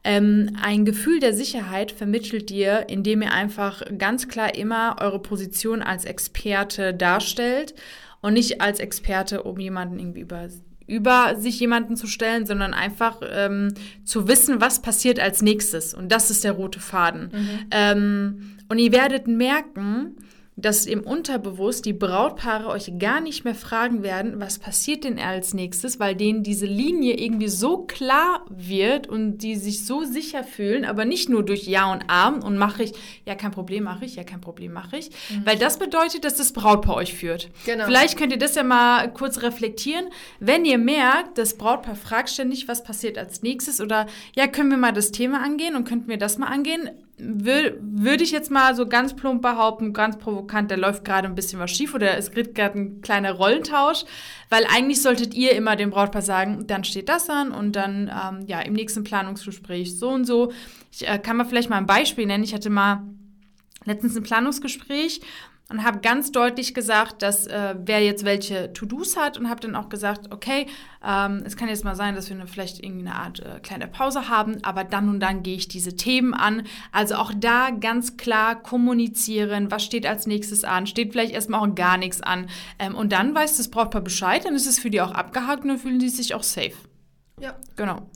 Ähm, 0.03 0.57
ein 0.61 0.83
Gefühl 0.83 1.21
der 1.21 1.33
Sicherheit 1.33 1.93
vermittelt 1.93 2.51
ihr, 2.51 2.89
indem 2.89 3.21
ihr 3.21 3.31
einfach 3.31 3.83
ganz 3.97 4.27
klar 4.27 4.53
immer 4.53 4.97
eure 4.99 5.21
Position 5.21 5.81
als 5.81 6.03
Experte 6.03 6.93
darstellt 6.93 7.75
und 8.19 8.33
nicht 8.33 8.59
als 8.59 8.81
Experte, 8.81 9.43
um 9.43 9.59
jemanden 9.59 9.97
irgendwie 9.97 10.21
über 10.21 10.49
über 10.85 11.35
sich 11.37 11.59
jemanden 11.59 11.95
zu 11.95 12.07
stellen, 12.07 12.45
sondern 12.45 12.73
einfach 12.73 13.21
ähm, 13.31 13.73
zu 14.03 14.27
wissen, 14.27 14.59
was 14.59 14.81
passiert 14.81 15.19
als 15.19 15.41
nächstes. 15.41 15.93
Und 15.93 16.11
das 16.11 16.29
ist 16.29 16.43
der 16.43 16.51
rote 16.51 16.79
Faden. 16.79 17.31
Mhm. 17.33 17.59
Ähm, 17.71 18.57
und 18.73 18.79
ihr 18.79 18.91
werdet 18.91 19.27
merken, 19.27 20.15
dass 20.55 20.85
im 20.85 21.01
Unterbewusst 21.01 21.85
die 21.85 21.93
Brautpaare 21.93 22.67
euch 22.67 22.91
gar 22.99 23.21
nicht 23.21 23.43
mehr 23.43 23.55
fragen 23.55 24.03
werden, 24.03 24.39
was 24.39 24.59
passiert 24.59 25.03
denn 25.03 25.17
als 25.17 25.53
nächstes, 25.53 25.99
weil 25.99 26.15
denen 26.15 26.43
diese 26.43 26.65
Linie 26.65 27.15
irgendwie 27.19 27.47
so 27.47 27.79
klar 27.79 28.45
wird 28.49 29.07
und 29.07 29.39
die 29.39 29.55
sich 29.55 29.85
so 29.85 30.03
sicher 30.03 30.43
fühlen, 30.43 30.85
aber 30.85 31.05
nicht 31.05 31.29
nur 31.29 31.43
durch 31.43 31.65
Ja 31.65 31.91
und 31.91 32.03
Arm 32.07 32.43
und 32.43 32.57
mache 32.57 32.83
ich, 32.83 32.93
ja 33.25 33.35
kein 33.35 33.51
Problem 33.51 33.83
mache 33.83 34.05
ich, 34.05 34.15
ja 34.15 34.23
kein 34.23 34.41
Problem 34.41 34.73
mache 34.73 34.97
ich, 34.97 35.09
mhm. 35.09 35.45
weil 35.45 35.57
das 35.57 35.79
bedeutet, 35.79 36.23
dass 36.23 36.35
das 36.35 36.53
Brautpaar 36.53 36.95
euch 36.95 37.15
führt. 37.15 37.49
Genau. 37.65 37.85
Vielleicht 37.85 38.17
könnt 38.17 38.31
ihr 38.31 38.39
das 38.39 38.55
ja 38.55 38.63
mal 38.63 39.11
kurz 39.11 39.41
reflektieren, 39.41 40.05
wenn 40.39 40.65
ihr 40.65 40.77
merkt, 40.77 41.37
das 41.37 41.57
Brautpaar 41.57 41.95
fragt 41.95 42.29
ständig, 42.29 42.67
was 42.67 42.83
passiert 42.83 43.17
als 43.17 43.41
nächstes 43.41 43.81
oder 43.81 44.05
ja, 44.35 44.47
können 44.47 44.69
wir 44.69 44.77
mal 44.77 44.93
das 44.93 45.11
Thema 45.11 45.41
angehen 45.43 45.75
und 45.75 45.85
könnten 45.87 46.07
wir 46.07 46.17
das 46.17 46.37
mal 46.37 46.47
angehen, 46.47 46.89
würde 47.17 48.23
ich 48.23 48.31
jetzt 48.31 48.49
mal 48.49 48.75
so 48.75 48.87
ganz 48.87 49.15
plump 49.15 49.41
behaupten, 49.41 49.93
ganz 49.93 50.17
provokant, 50.17 50.42
da 50.47 50.75
läuft 50.75 51.05
gerade 51.05 51.27
ein 51.27 51.35
bisschen 51.35 51.59
was 51.59 51.71
schief 51.71 51.93
oder 51.93 52.17
es 52.17 52.31
gibt 52.31 52.55
gerade 52.55 52.79
ein 52.79 53.01
kleiner 53.01 53.33
Rollentausch, 53.33 54.05
weil 54.49 54.65
eigentlich 54.65 55.01
solltet 55.01 55.33
ihr 55.33 55.53
immer 55.53 55.75
dem 55.75 55.89
Brautpaar 55.89 56.21
sagen, 56.21 56.67
dann 56.67 56.83
steht 56.83 57.09
das 57.09 57.29
an 57.29 57.51
und 57.51 57.75
dann 57.75 58.09
ähm, 58.09 58.45
ja 58.47 58.61
im 58.61 58.73
nächsten 58.73 59.03
Planungsgespräch 59.03 59.97
so 59.97 60.09
und 60.09 60.25
so. 60.25 60.51
Ich 60.91 61.07
äh, 61.07 61.19
kann 61.19 61.37
mal 61.37 61.45
vielleicht 61.45 61.69
mal 61.69 61.77
ein 61.77 61.85
Beispiel 61.85 62.25
nennen. 62.25 62.43
Ich 62.43 62.53
hatte 62.53 62.69
mal 62.69 63.03
letztens 63.85 64.15
ein 64.15 64.23
Planungsgespräch 64.23 65.21
und 65.69 65.83
habe 65.83 65.99
ganz 65.99 66.31
deutlich 66.31 66.73
gesagt, 66.73 67.21
dass 67.21 67.47
äh, 67.47 67.75
wer 67.77 68.03
jetzt 68.03 68.25
welche 68.25 68.73
To-Dos 68.73 69.17
hat 69.17 69.37
und 69.37 69.49
habe 69.49 69.61
dann 69.61 69.75
auch 69.75 69.89
gesagt, 69.89 70.31
okay, 70.31 70.67
ähm, 71.03 71.41
es 71.45 71.55
kann 71.55 71.69
jetzt 71.69 71.83
mal 71.83 71.95
sein, 71.95 72.15
dass 72.15 72.29
wir 72.29 72.35
eine, 72.35 72.47
vielleicht 72.47 72.83
irgendwie 72.83 73.07
eine 73.07 73.15
Art 73.15 73.39
äh, 73.39 73.59
kleine 73.61 73.87
Pause 73.87 74.29
haben, 74.29 74.63
aber 74.63 74.83
dann 74.83 75.09
und 75.09 75.19
dann 75.19 75.41
gehe 75.41 75.55
ich 75.55 75.67
diese 75.67 75.95
Themen 75.95 76.33
an. 76.33 76.63
Also 76.91 77.15
auch 77.15 77.31
da 77.35 77.69
ganz 77.71 78.17
klar 78.17 78.61
kommunizieren, 78.61 79.71
was 79.71 79.83
steht 79.83 80.05
als 80.05 80.27
nächstes 80.27 80.63
an, 80.63 80.85
steht 80.85 81.13
vielleicht 81.13 81.33
erstmal 81.33 81.61
auch 81.67 81.73
gar 81.73 81.97
nichts 81.97 82.21
an 82.21 82.47
ähm, 82.77 82.95
und 82.95 83.11
dann 83.11 83.33
weiß 83.33 83.57
das 83.57 83.69
Brautpaar 83.69 84.01
Bescheid, 84.01 84.45
dann 84.45 84.55
ist 84.55 84.67
es 84.67 84.79
für 84.79 84.89
die 84.89 85.01
auch 85.01 85.11
abgehakt 85.11 85.63
und 85.63 85.69
dann 85.69 85.79
fühlen 85.79 85.99
die 85.99 86.09
sich 86.09 86.35
auch 86.35 86.43
safe. 86.43 86.73
Ja. 87.39 87.55
Genau. 87.75 88.09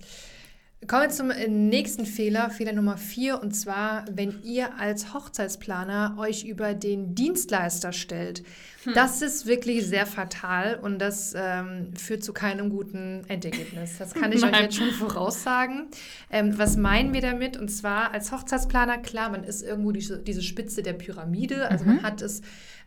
Kommen 0.85 1.01
wir 1.01 1.09
zum 1.09 1.31
äh, 1.31 1.47
nächsten 1.47 2.05
Fehler, 2.05 2.51
Fehler 2.51 2.71
Nummer 2.71 2.97
vier, 2.97 3.41
und 3.41 3.53
zwar, 3.53 4.05
wenn 4.11 4.43
ihr 4.43 4.77
als 4.77 5.11
Hochzeitsplaner 5.11 6.15
euch 6.19 6.45
über 6.45 6.75
den 6.75 7.15
Dienstleister 7.15 7.91
stellt. 7.91 8.43
Hm. 8.83 8.93
Das 8.93 9.23
ist 9.23 9.47
wirklich 9.47 9.87
sehr 9.87 10.05
fatal 10.05 10.79
und 10.79 10.99
das 10.99 11.33
ähm, 11.35 11.93
führt 11.97 12.23
zu 12.23 12.31
keinem 12.31 12.69
guten 12.69 13.23
Endergebnis. 13.27 13.97
Das 13.97 14.13
kann 14.13 14.31
ich 14.31 14.43
euch 14.45 14.59
jetzt 14.61 14.75
schon 14.75 14.91
voraussagen. 14.91 15.87
Ähm, 16.29 16.59
was 16.59 16.77
meinen 16.77 17.11
wir 17.11 17.21
damit? 17.21 17.57
Und 17.57 17.69
zwar 17.69 18.13
als 18.13 18.31
Hochzeitsplaner, 18.31 18.99
klar, 18.99 19.31
man 19.31 19.43
ist 19.43 19.63
irgendwo 19.63 19.91
diese, 19.91 20.19
diese 20.19 20.43
Spitze 20.43 20.83
der 20.83 20.93
Pyramide, 20.93 21.69
also 21.71 21.85
mhm. 21.85 21.95
man 21.95 22.03
hat 22.03 22.21
es 22.21 22.43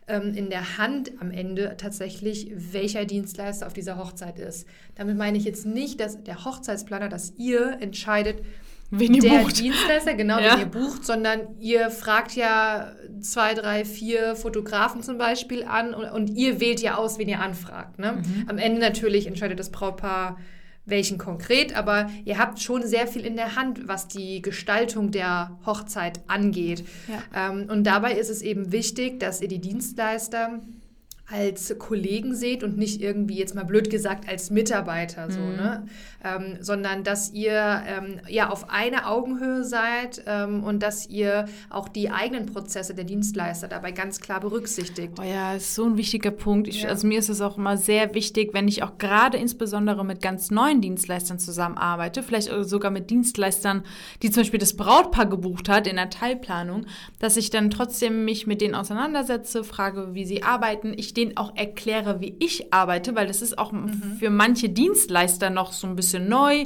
ähm, 0.07 0.33
in 0.33 0.49
der 0.49 0.77
Hand 0.77 1.11
am 1.19 1.31
Ende 1.31 1.75
tatsächlich, 1.77 2.51
welcher 2.55 3.05
Dienstleister 3.05 3.67
auf 3.67 3.73
dieser 3.73 3.97
Hochzeit 3.97 4.39
ist. 4.39 4.67
Damit 4.95 5.17
meine 5.17 5.37
ich 5.37 5.45
jetzt 5.45 5.65
nicht, 5.65 5.99
dass 5.99 6.23
der 6.23 6.45
Hochzeitsplaner, 6.45 7.09
dass 7.09 7.33
ihr 7.37 7.77
entscheidet, 7.79 8.41
wen 8.89 9.13
ihr 9.13 9.21
der 9.21 9.39
bucht. 9.39 9.59
Dienstleister, 9.59 10.13
genau, 10.13 10.39
ja. 10.39 10.53
wen 10.53 10.59
ihr 10.59 10.65
bucht, 10.65 11.05
sondern 11.05 11.41
ihr 11.59 11.89
fragt 11.89 12.35
ja 12.35 12.93
zwei, 13.21 13.53
drei, 13.53 13.85
vier 13.85 14.35
Fotografen 14.35 15.01
zum 15.01 15.17
Beispiel 15.17 15.63
an 15.63 15.93
und, 15.93 16.05
und 16.05 16.29
ihr 16.29 16.59
wählt 16.59 16.81
ja 16.81 16.95
aus, 16.95 17.17
wen 17.17 17.29
ihr 17.29 17.39
anfragt. 17.39 17.99
Ne? 17.99 18.13
Mhm. 18.13 18.45
Am 18.47 18.57
Ende 18.57 18.81
natürlich 18.81 19.27
entscheidet 19.27 19.59
das 19.59 19.71
Brautpaar, 19.71 20.37
welchen 20.85 21.17
konkret, 21.17 21.75
aber 21.75 22.09
ihr 22.25 22.37
habt 22.37 22.59
schon 22.59 22.85
sehr 22.85 23.07
viel 23.07 23.25
in 23.25 23.35
der 23.35 23.55
Hand, 23.55 23.87
was 23.87 24.07
die 24.07 24.41
Gestaltung 24.41 25.11
der 25.11 25.57
Hochzeit 25.65 26.21
angeht. 26.27 26.83
Ja. 27.07 27.49
Ähm, 27.49 27.67
und 27.69 27.83
dabei 27.85 28.13
ist 28.13 28.29
es 28.29 28.41
eben 28.41 28.71
wichtig, 28.71 29.19
dass 29.19 29.41
ihr 29.41 29.47
die 29.47 29.59
Dienstleister 29.59 30.59
als 31.31 31.75
Kollegen 31.79 32.35
seht 32.35 32.63
und 32.63 32.77
nicht 32.77 33.01
irgendwie 33.01 33.37
jetzt 33.37 33.55
mal 33.55 33.63
blöd 33.63 33.89
gesagt 33.89 34.27
als 34.27 34.49
Mitarbeiter 34.49 35.31
so, 35.31 35.39
mhm. 35.39 35.55
ne? 35.55 35.85
Ähm, 36.23 36.57
sondern 36.59 37.03
dass 37.03 37.33
ihr 37.33 37.81
ähm, 37.87 38.19
ja 38.27 38.49
auf 38.51 38.69
einer 38.69 39.09
Augenhöhe 39.09 39.63
seid 39.63 40.21
ähm, 40.27 40.63
und 40.63 40.83
dass 40.83 41.09
ihr 41.09 41.45
auch 41.71 41.89
die 41.89 42.11
eigenen 42.11 42.45
Prozesse 42.45 42.93
der 42.93 43.05
Dienstleister 43.05 43.67
dabei 43.67 43.91
ganz 43.91 44.19
klar 44.19 44.39
berücksichtigt. 44.39 45.13
Oh 45.19 45.23
ja, 45.23 45.55
ist 45.55 45.73
so 45.73 45.85
ein 45.85 45.97
wichtiger 45.97 46.29
Punkt. 46.29 46.67
Ich, 46.67 46.83
ja. 46.83 46.89
Also 46.89 47.07
mir 47.07 47.17
ist 47.17 47.29
es 47.29 47.41
auch 47.41 47.57
immer 47.57 47.75
sehr 47.77 48.13
wichtig, 48.13 48.53
wenn 48.53 48.67
ich 48.67 48.83
auch 48.83 48.99
gerade 48.99 49.37
insbesondere 49.37 50.05
mit 50.05 50.21
ganz 50.21 50.51
neuen 50.51 50.79
Dienstleistern 50.79 51.39
zusammenarbeite, 51.39 52.21
vielleicht 52.21 52.51
sogar 52.61 52.91
mit 52.91 53.09
Dienstleistern, 53.09 53.83
die 54.21 54.29
zum 54.29 54.41
Beispiel 54.41 54.59
das 54.59 54.75
Brautpaar 54.75 55.25
gebucht 55.25 55.69
hat 55.69 55.87
in 55.87 55.95
der 55.95 56.11
Teilplanung, 56.11 56.85
dass 57.17 57.35
ich 57.35 57.49
dann 57.49 57.71
trotzdem 57.71 58.25
mich 58.25 58.45
mit 58.45 58.61
denen 58.61 58.75
auseinandersetze, 58.75 59.63
frage, 59.63 60.13
wie 60.13 60.25
sie 60.25 60.43
arbeiten, 60.43 60.93
ich 60.95 61.15
denen 61.21 61.37
auch 61.37 61.55
erkläre, 61.55 62.21
wie 62.21 62.35
ich 62.39 62.73
arbeite, 62.73 63.15
weil 63.15 63.27
das 63.27 63.41
ist 63.41 63.57
auch 63.57 63.71
mhm. 63.71 64.17
für 64.19 64.29
manche 64.29 64.69
Dienstleister 64.69 65.49
noch 65.49 65.73
so 65.73 65.87
ein 65.87 65.95
bisschen 65.95 66.27
neu 66.27 66.65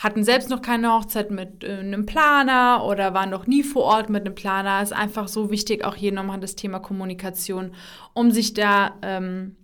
hatten 0.00 0.24
selbst 0.24 0.48
noch 0.48 0.62
keine 0.62 0.92
Hochzeit 0.92 1.30
mit 1.30 1.62
äh, 1.62 1.78
einem 1.80 2.06
Planer 2.06 2.84
oder 2.86 3.12
waren 3.12 3.28
noch 3.28 3.46
nie 3.46 3.62
vor 3.62 3.84
Ort 3.84 4.08
mit 4.08 4.24
einem 4.24 4.34
Planer. 4.34 4.82
Ist 4.82 4.94
einfach 4.94 5.28
so 5.28 5.50
wichtig, 5.50 5.84
auch 5.84 5.94
hier 5.94 6.10
nochmal 6.10 6.40
das 6.40 6.56
Thema 6.56 6.78
Kommunikation, 6.78 7.72
um 8.14 8.30
sich 8.30 8.54
da 8.54 8.96
ähm, 9.02 9.56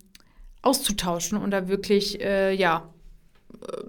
auszutauschen 0.61 1.39
und 1.39 1.51
da 1.51 1.67
wirklich, 1.67 2.21
äh, 2.21 2.53
ja, 2.53 2.93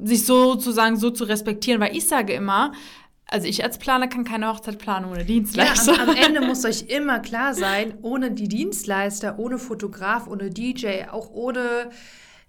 sich 0.02 0.24
sozusagen 0.24 0.96
so 0.96 1.10
zu 1.10 1.24
respektieren, 1.24 1.80
weil 1.80 1.94
ich 1.94 2.08
sage 2.08 2.32
immer, 2.32 2.72
also 3.28 3.46
ich 3.46 3.62
als 3.62 3.78
Planer 3.78 4.08
kann 4.08 4.24
keine 4.24 4.48
Hochzeit 4.48 4.78
planen 4.78 5.06
ohne 5.06 5.24
Dienstleister. 5.24 5.94
Ja, 5.94 6.02
am, 6.02 6.10
am, 6.10 6.16
Ende 6.16 6.40
muss 6.40 6.64
euch 6.64 6.86
immer 6.88 7.20
klar 7.20 7.54
sein, 7.54 7.94
ohne 8.02 8.30
die 8.30 8.48
Dienstleister, 8.48 9.38
ohne 9.38 9.58
Fotograf, 9.58 10.26
ohne 10.26 10.50
DJ, 10.50 11.04
auch 11.10 11.30
ohne 11.30 11.90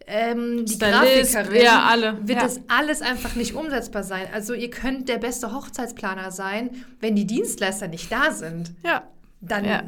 ähm, 0.07 0.65
die 0.65 0.73
Stylist, 0.73 1.33
Grafikerin, 1.33 1.63
ja, 1.63 1.83
alle. 1.83 2.17
wird 2.27 2.39
ja. 2.39 2.43
das 2.43 2.61
alles 2.69 3.01
einfach 3.01 3.35
nicht 3.35 3.53
umsetzbar 3.55 4.03
sein. 4.03 4.27
Also 4.33 4.53
ihr 4.53 4.69
könnt 4.69 5.09
der 5.09 5.17
beste 5.17 5.53
Hochzeitsplaner 5.53 6.31
sein, 6.31 6.69
wenn 6.99 7.15
die 7.15 7.27
Dienstleister 7.27 7.87
nicht 7.87 8.11
da 8.11 8.31
sind. 8.31 8.71
Ja. 8.83 9.03
Dann 9.41 9.65
ja 9.65 9.83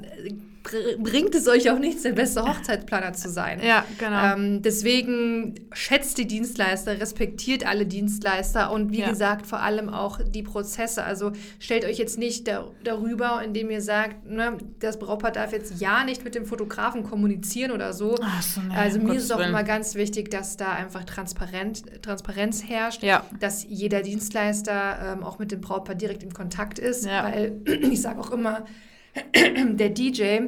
bringt 0.64 1.34
es 1.34 1.48
euch 1.48 1.72
auch 1.72 1.80
nichts, 1.80 2.04
der 2.04 2.12
beste 2.12 2.44
Hochzeitsplaner 2.44 3.14
zu 3.14 3.30
sein. 3.30 3.62
Ja, 3.64 3.86
genau. 3.98 4.36
Ähm, 4.36 4.62
deswegen 4.62 5.56
schätzt 5.74 6.18
die 6.18 6.28
Dienstleister, 6.28 7.00
respektiert 7.00 7.66
alle 7.66 7.86
Dienstleister 7.86 8.72
und 8.72 8.92
wie 8.92 9.00
ja. 9.00 9.10
gesagt, 9.10 9.48
vor 9.48 9.62
allem 9.62 9.90
auch 9.90 10.20
die 10.24 10.44
Prozesse. 10.44 11.04
Also 11.04 11.32
stellt 11.60 11.86
euch 11.86 11.98
jetzt 11.98 12.18
nicht 12.18 12.48
da, 12.48 12.68
darüber, 12.84 13.42
indem 13.44 13.72
ihr 13.72 13.82
sagt, 13.82 14.26
ne, 14.30 14.58
das 14.80 15.00
Brautpaar 15.00 15.32
darf 15.32 15.52
jetzt 15.52 15.82
ja 15.82 16.04
nicht 16.04 16.24
mit 16.24 16.36
dem 16.36 16.46
Fotografen 16.46 17.04
kommunizieren 17.04 17.72
oder 17.72 17.94
so. 17.94 18.16
So 18.42 18.62
nee, 18.62 18.76
also 18.76 19.00
mir 19.00 19.16
ist 19.16 19.24
es 19.24 19.32
auch 19.32 19.40
immer 19.40 19.64
ganz 19.64 19.96
wichtig, 19.96 20.30
dass 20.30 20.58
da 20.58 20.74
einfach 20.74 21.04
Transparent, 21.06 22.04
Transparenz 22.04 22.64
herrscht, 22.68 23.04
ja. 23.04 23.26
dass 23.40 23.66
jeder 23.68 24.02
Dienstleister 24.02 25.14
ähm, 25.14 25.24
auch 25.24 25.40
mit 25.40 25.52
dem 25.52 25.62
Brautpaar 25.62 25.96
direkt 25.96 26.24
im 26.24 26.34
Kontakt 26.34 26.78
ist, 26.78 27.06
ja. 27.06 27.24
weil 27.24 27.62
ich 27.66 28.02
sage 28.02 28.20
auch 28.20 28.32
immer, 28.32 28.66
der 29.34 29.90
DJ, 29.90 30.40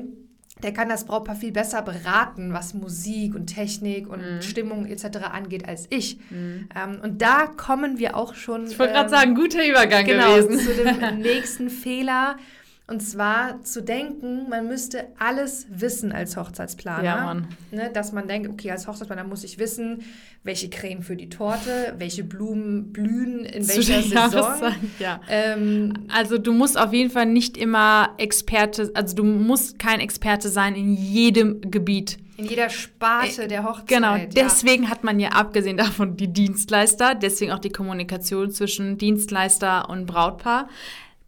der 0.62 0.74
kann 0.74 0.90
das 0.90 1.06
Brautpaar 1.06 1.36
viel 1.36 1.52
besser 1.52 1.82
beraten, 1.82 2.54
was 2.54 2.74
Musik 2.74 3.36
und 3.36 3.48
Technik 3.48 4.08
und 4.08 4.22
mhm. 4.22 4.42
Stimmung 4.42 4.86
etc. 4.86 5.18
angeht, 5.32 5.68
als 5.68 5.88
ich. 5.90 6.18
Mhm. 6.30 6.70
Ähm, 6.76 7.00
und 7.04 7.22
da 7.22 7.48
kommen 7.48 8.00
wir 8.00 8.16
auch 8.16 8.36
schon. 8.36 8.68
Ich 8.68 8.80
wollte 8.80 8.94
ähm, 8.94 8.98
gerade 8.98 9.10
sagen, 9.10 9.36
guter 9.36 9.68
Übergang 9.68 10.06
genau, 10.06 10.36
gewesen. 10.36 10.60
zu 10.60 10.74
dem 10.74 11.18
nächsten 11.20 11.70
Fehler. 11.70 12.38
Und 12.86 13.00
zwar 13.00 13.62
zu 13.62 13.82
denken, 13.82 14.50
man 14.50 14.68
müsste 14.68 15.08
alles 15.18 15.68
wissen 15.70 16.12
als 16.12 16.36
Hochzeitsplaner. 16.36 17.04
Ja, 17.04 17.24
Mann. 17.24 17.48
Ne, 17.72 17.90
dass 17.94 18.12
man 18.12 18.28
denkt, 18.28 18.50
okay, 18.50 18.72
als 18.72 18.88
Hochzeitsplaner 18.88 19.24
muss 19.24 19.46
ich 19.46 19.58
wissen, 19.58 20.04
welche 20.44 20.70
Creme 20.70 21.02
für 21.02 21.16
die 21.16 21.30
Torte, 21.30 21.94
welche 21.98 22.26
Blumen 22.26 22.92
blühen 22.92 23.46
in 23.46 23.64
Zu 23.64 23.78
welcher 23.78 24.02
Saison. 24.02 24.74
Ja. 25.00 25.22
Ähm, 25.30 25.94
also 26.14 26.38
du 26.38 26.52
musst 26.52 26.78
auf 26.78 26.92
jeden 26.92 27.10
Fall 27.10 27.26
nicht 27.26 27.56
immer 27.56 28.10
Experte, 28.18 28.92
also 28.94 29.16
du 29.16 29.24
musst 29.24 29.80
kein 29.80 30.02
Experte 30.02 30.50
sein 30.50 30.76
in 30.76 30.94
jedem 30.94 31.62
Gebiet. 31.62 32.18
In 32.36 32.46
jeder 32.46 32.70
Sparte 32.70 33.44
äh, 33.44 33.48
der 33.48 33.64
Hochzeit. 33.64 33.88
Genau, 33.88 34.18
deswegen 34.36 34.84
ja. 34.84 34.90
hat 34.90 35.06
man 35.06 35.22
ja 35.22 35.30
abgesehen 35.30 35.78
davon 35.78 36.18
die 36.18 36.34
Dienstleister, 36.34 37.16
deswegen 37.16 37.52
auch 37.52 37.60
die 37.60 37.70
Kommunikation 37.70 38.52
zwischen 38.52 38.98
Dienstleister 38.98 39.90
und 39.90 40.06
Brautpaar. 40.06 40.68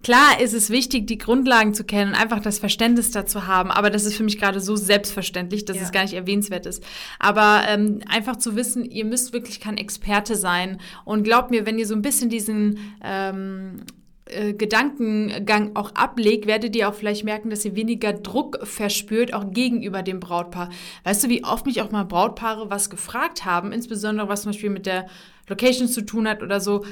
Klar 0.06 0.40
ist 0.40 0.54
es 0.54 0.70
wichtig, 0.70 1.08
die 1.08 1.18
Grundlagen 1.18 1.74
zu 1.74 1.84
kennen 1.84 2.12
und 2.12 2.16
einfach 2.16 2.40
das 2.40 2.60
Verständnis 2.60 3.10
dazu 3.10 3.48
haben, 3.48 3.72
aber 3.72 3.90
das 3.90 4.06
ist 4.06 4.16
für 4.16 4.24
mich 4.24 4.38
gerade 4.38 4.60
so 4.60 4.76
selbstverständlich, 4.76 5.66
dass 5.66 5.78
ja. 5.78 5.82
es 5.82 5.92
gar 5.92 6.04
nicht 6.04 6.14
erwähnenswert 6.14 6.68
ist. 6.68 6.86
Aber 7.18 7.64
ähm, 7.68 8.02
einfach 8.08 8.36
zu 8.36 8.56
wissen, 8.56 8.86
ihr 8.86 9.04
müsst 9.04 9.34
wirklich 9.34 9.60
kein 9.60 9.78
Experte 9.78 10.36
sein. 10.36 10.80
Und 11.06 11.24
glaubt 11.24 11.50
mir, 11.50 11.66
wenn 11.66 11.80
ihr 11.80 11.88
so 11.88 11.96
ein 11.96 12.04
bisschen 12.04 12.30
diesen 12.30 12.78
ähm, 13.04 13.78
äh, 14.26 14.54
Gedankengang 14.54 15.76
auch 15.76 15.96
ablegt, 15.96 16.46
werdet 16.46 16.76
ihr 16.76 16.88
auch 16.88 16.94
vielleicht 16.94 17.26
merken, 17.26 17.50
dass 17.50 17.66
ihr 17.66 17.76
weniger 17.76 18.14
Druck 18.14 18.60
verspürt, 18.62 19.34
auch 19.34 19.50
gegenüber 19.50 20.04
dem 20.04 20.20
Brautpaar. 20.20 20.70
Weißt 21.04 21.24
du, 21.24 21.30
wie 21.30 21.44
oft 21.44 21.66
mich 21.66 21.82
auch 21.82 21.90
mal 21.90 22.06
Brautpaare 22.06 22.70
was 22.70 22.92
gefragt 22.92 23.44
haben, 23.44 23.72
insbesondere 23.72 24.30
was 24.30 24.44
zum 24.44 24.52
Beispiel 24.52 24.70
mit 24.70 24.86
der 24.86 25.08
Location 25.48 25.88
zu 25.88 26.06
tun 26.06 26.28
hat 26.28 26.44
oder 26.44 26.60
so 26.60 26.86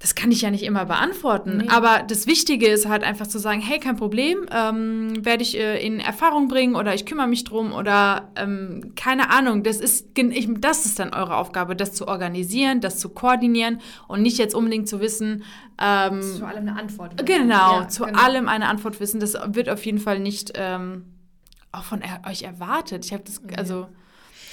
das 0.00 0.14
kann 0.14 0.30
ich 0.30 0.42
ja 0.42 0.50
nicht 0.50 0.62
immer 0.62 0.84
beantworten. 0.84 1.58
Nee. 1.58 1.68
Aber 1.68 2.04
das 2.06 2.28
Wichtige 2.28 2.68
ist 2.68 2.88
halt 2.88 3.02
einfach 3.02 3.26
zu 3.26 3.40
sagen, 3.40 3.60
hey, 3.60 3.80
kein 3.80 3.96
Problem, 3.96 4.46
ähm, 4.52 5.24
werde 5.24 5.42
ich 5.42 5.58
äh, 5.58 5.84
in 5.84 5.98
Erfahrung 5.98 6.46
bringen 6.46 6.76
oder 6.76 6.94
ich 6.94 7.04
kümmere 7.04 7.26
mich 7.26 7.42
drum 7.42 7.72
oder 7.72 8.30
ähm, 8.36 8.92
keine 8.94 9.30
Ahnung. 9.30 9.64
Das 9.64 9.80
ist, 9.80 10.16
ich, 10.16 10.48
das 10.60 10.86
ist 10.86 11.00
dann 11.00 11.12
eure 11.12 11.36
Aufgabe, 11.36 11.74
das 11.74 11.94
zu 11.94 12.06
organisieren, 12.06 12.80
das 12.80 12.98
zu 13.00 13.08
koordinieren 13.08 13.80
und 14.06 14.22
nicht 14.22 14.38
jetzt 14.38 14.54
unbedingt 14.54 14.88
zu 14.88 15.00
wissen. 15.00 15.42
Ähm, 15.82 16.22
zu 16.22 16.46
allem 16.46 16.68
eine 16.68 16.78
Antwort. 16.78 17.14
Wissen. 17.14 17.26
Genau, 17.26 17.80
ja, 17.80 17.88
zu 17.88 18.04
genau. 18.04 18.20
allem 18.20 18.48
eine 18.48 18.68
Antwort 18.68 19.00
wissen. 19.00 19.18
Das 19.18 19.36
wird 19.48 19.68
auf 19.68 19.84
jeden 19.84 19.98
Fall 19.98 20.20
nicht 20.20 20.52
ähm, 20.54 21.06
auch 21.72 21.84
von 21.84 22.02
er 22.02 22.20
euch 22.28 22.42
erwartet. 22.42 23.04
Ich 23.04 23.12
habe 23.12 23.24
das, 23.24 23.42
also. 23.56 23.88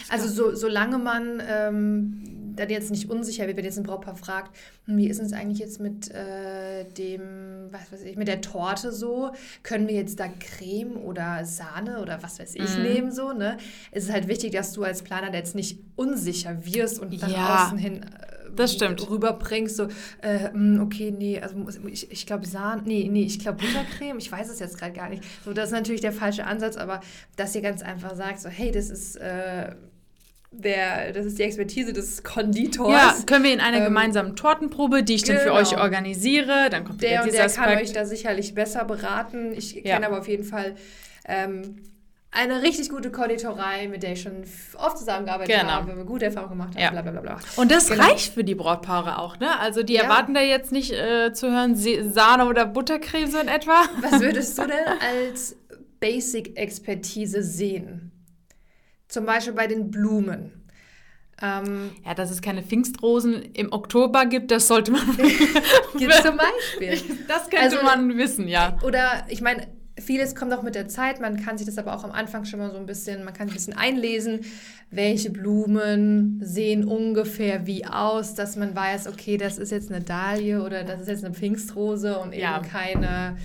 Also 0.10 0.28
so, 0.28 0.56
solange 0.56 0.98
man 0.98 1.42
ähm, 1.48 2.46
dann 2.56 2.70
jetzt 2.70 2.92
nicht 2.92 3.10
unsicher 3.10 3.48
wird, 3.48 3.58
wenn 3.58 3.66
jetzt 3.66 3.78
ein 3.78 3.84
Brautpaar 3.84 4.16
fragt, 4.16 4.56
hm, 4.86 4.98
wie 4.98 5.08
ist 5.08 5.20
es 5.20 5.34
eigentlich 5.34 5.60
jetzt 5.60 5.80
mit 5.80 6.12
äh, 6.12 6.86
dem, 6.86 7.68
was 7.72 7.92
weiß 7.92 8.04
ich, 8.04 8.16
mit 8.16 8.28
der 8.28 8.42
Torte 8.42 8.92
so? 8.92 9.32
Können 9.64 9.88
wir 9.88 9.96
jetzt 9.96 10.20
da 10.20 10.28
Creme 10.28 10.98
oder 10.98 11.46
Sahne 11.46 12.02
oder 12.02 12.22
was 12.24 12.40
weiß 12.40 12.56
ich 12.56 12.78
mhm. 12.78 12.84
nehmen 12.84 13.12
so, 13.12 13.34
ne? 13.34 13.58
Es 13.92 14.06
ist 14.06 14.12
halt 14.12 14.28
wichtig, 14.28 14.52
dass 14.52 14.74
du 14.74 14.84
als 14.84 15.02
Planer 15.02 15.34
jetzt 15.34 15.56
nicht 15.56 15.80
unsicher 15.96 16.66
wirst 16.66 17.00
und 17.00 17.20
nach 17.22 17.30
ja. 17.30 17.66
außen 17.66 17.78
hin 17.78 18.04
äh, 18.04 18.36
das 18.56 18.74
stimmt. 18.74 19.10
rüberbringst, 19.10 19.76
so, 19.76 19.88
äh, 20.22 20.52
hm, 20.52 20.80
okay, 20.82 21.12
nee, 21.12 21.40
also 21.42 21.56
ich, 21.88 22.10
ich 22.12 22.26
glaube 22.26 22.46
Sahne, 22.46 22.84
nee, 22.86 23.08
nee, 23.12 23.24
ich 23.24 23.40
glaube 23.40 23.60
Buttercreme, 23.60 24.18
ich 24.18 24.32
weiß 24.32 24.50
es 24.50 24.60
jetzt 24.60 24.78
gerade 24.78 24.94
gar 24.94 25.10
nicht. 25.10 25.24
So, 25.44 25.52
das 25.52 25.66
ist 25.66 25.74
natürlich 25.74 26.02
der 26.02 26.14
falsche 26.14 26.46
Ansatz, 26.46 26.78
aber 26.78 27.02
dass 27.36 27.54
ihr 27.54 27.62
ganz 27.62 27.82
einfach 27.82 28.16
sagt, 28.16 28.40
so, 28.40 28.50
hey, 28.50 28.72
das 28.72 28.90
ist 28.90 29.18
äh, 29.18 29.76
der, 30.62 31.12
das 31.14 31.26
ist 31.26 31.40
die 31.40 31.44
Expertise 31.44 31.94
des 31.94 32.24
Konditors. 32.24 32.92
Ja, 32.92 33.16
können 33.26 33.44
wir 33.44 33.54
in 33.54 33.60
einer 33.60 33.78
ähm, 33.78 33.86
gemeinsamen 33.86 34.36
Tortenprobe, 34.36 35.04
die 35.04 35.16
ich 35.16 35.24
dann 35.24 35.38
genau. 35.38 35.50
für 35.50 35.54
euch 35.54 35.78
organisiere, 35.78 36.70
dann 36.70 36.86
kommt 36.86 37.02
der 37.02 37.24
und 37.24 37.34
der 37.34 37.46
Aspekt. 37.46 37.68
kann 37.68 37.78
euch 37.78 37.94
da 37.94 38.06
sicherlich 38.06 38.54
besser 38.54 38.86
beraten. 38.86 39.54
Ich 39.54 39.74
ja. 39.76 39.96
kenne 39.96 40.08
aber 40.08 40.20
auf 40.20 40.28
jeden 40.28 40.44
Fall 40.44 40.76
ähm, 41.28 41.82
eine 42.36 42.62
richtig 42.62 42.90
gute 42.90 43.12
Konditorei, 43.12 43.88
mit 43.88 44.04
der 44.04 44.14
ich 44.14 44.22
schon 44.22 44.44
oft 44.78 44.98
zusammengearbeitet 44.98 45.56
genau. 45.58 45.72
habe, 45.72 46.06
gute 46.06 46.26
Erfahrungen 46.26 46.52
gemacht 46.52 46.76
habe, 46.76 46.82
ja. 46.82 46.92
bla 46.92 47.02
bla 47.02 47.22
bla. 47.22 47.40
Und 47.56 47.72
das 47.72 47.88
genau. 47.88 48.04
reicht 48.04 48.34
für 48.34 48.44
die 48.44 48.56
Brautpaare 48.56 49.20
auch, 49.20 49.40
ne? 49.40 49.58
Also 49.60 49.84
die 49.84 49.94
ja. 49.94 50.04
erwarten 50.04 50.34
da 50.34 50.42
jetzt 50.42 50.72
nicht 50.72 50.92
äh, 50.92 51.32
zu 51.34 51.50
hören 51.50 51.76
Sahne 51.76 52.46
oder 52.46 52.66
Buttercreme 52.66 53.32
so 53.32 53.38
in 53.38 53.48
etwa. 53.48 53.86
Was 54.02 54.20
würdest 54.20 54.58
du 54.58 54.64
denn 54.64 55.00
als 55.00 55.56
Basic-Expertise 56.00 57.42
sehen? 57.42 58.12
Zum 59.08 59.26
Beispiel 59.26 59.54
bei 59.54 59.68
den 59.68 59.92
Blumen. 59.92 60.52
Ähm, 61.42 61.92
ja, 62.06 62.14
dass 62.14 62.32
es 62.32 62.42
keine 62.42 62.64
Pfingstrosen 62.64 63.42
im 63.54 63.74
Oktober 63.74 64.26
gibt, 64.26 64.52
das 64.52 64.68
sollte 64.68 64.92
man. 64.92 65.02
gibt 65.98 66.14
zum 66.14 66.38
Beispiel. 66.38 67.02
Das 67.28 67.50
könnte 67.50 67.60
also, 67.60 67.84
man 67.84 68.18
wissen, 68.18 68.48
ja. 68.48 68.78
Oder 68.84 69.26
ich 69.28 69.42
meine, 69.42 69.68
vieles 70.00 70.34
kommt 70.34 70.54
auch 70.54 70.62
mit 70.62 70.76
der 70.76 70.88
Zeit. 70.88 71.20
Man 71.20 71.44
kann 71.44 71.58
sich 71.58 71.66
das 71.66 71.78
aber 71.78 71.96
auch 71.96 72.04
am 72.04 72.12
Anfang 72.12 72.46
schon 72.46 72.60
mal 72.60 72.72
so 72.72 72.78
ein 72.78 72.86
bisschen, 72.86 73.24
man 73.24 73.34
kann 73.34 73.50
ein 73.50 73.54
bisschen 73.54 73.76
einlesen, 73.76 74.42
welche 74.92 75.30
Blumen 75.30 76.40
sehen 76.42 76.86
ungefähr 76.86 77.66
wie 77.66 77.86
aus, 77.86 78.34
dass 78.34 78.56
man 78.56 78.74
weiß, 78.74 79.08
okay, 79.08 79.38
das 79.38 79.58
ist 79.58 79.72
jetzt 79.72 79.92
eine 79.92 80.04
Dahlie 80.04 80.62
oder 80.62 80.84
das 80.84 81.02
ist 81.02 81.08
jetzt 81.08 81.26
eine 81.26 81.34
Pfingstrose 81.34 82.18
und 82.20 82.34
ja. 82.34 82.58
eben 82.58 82.68
keine 82.68 83.38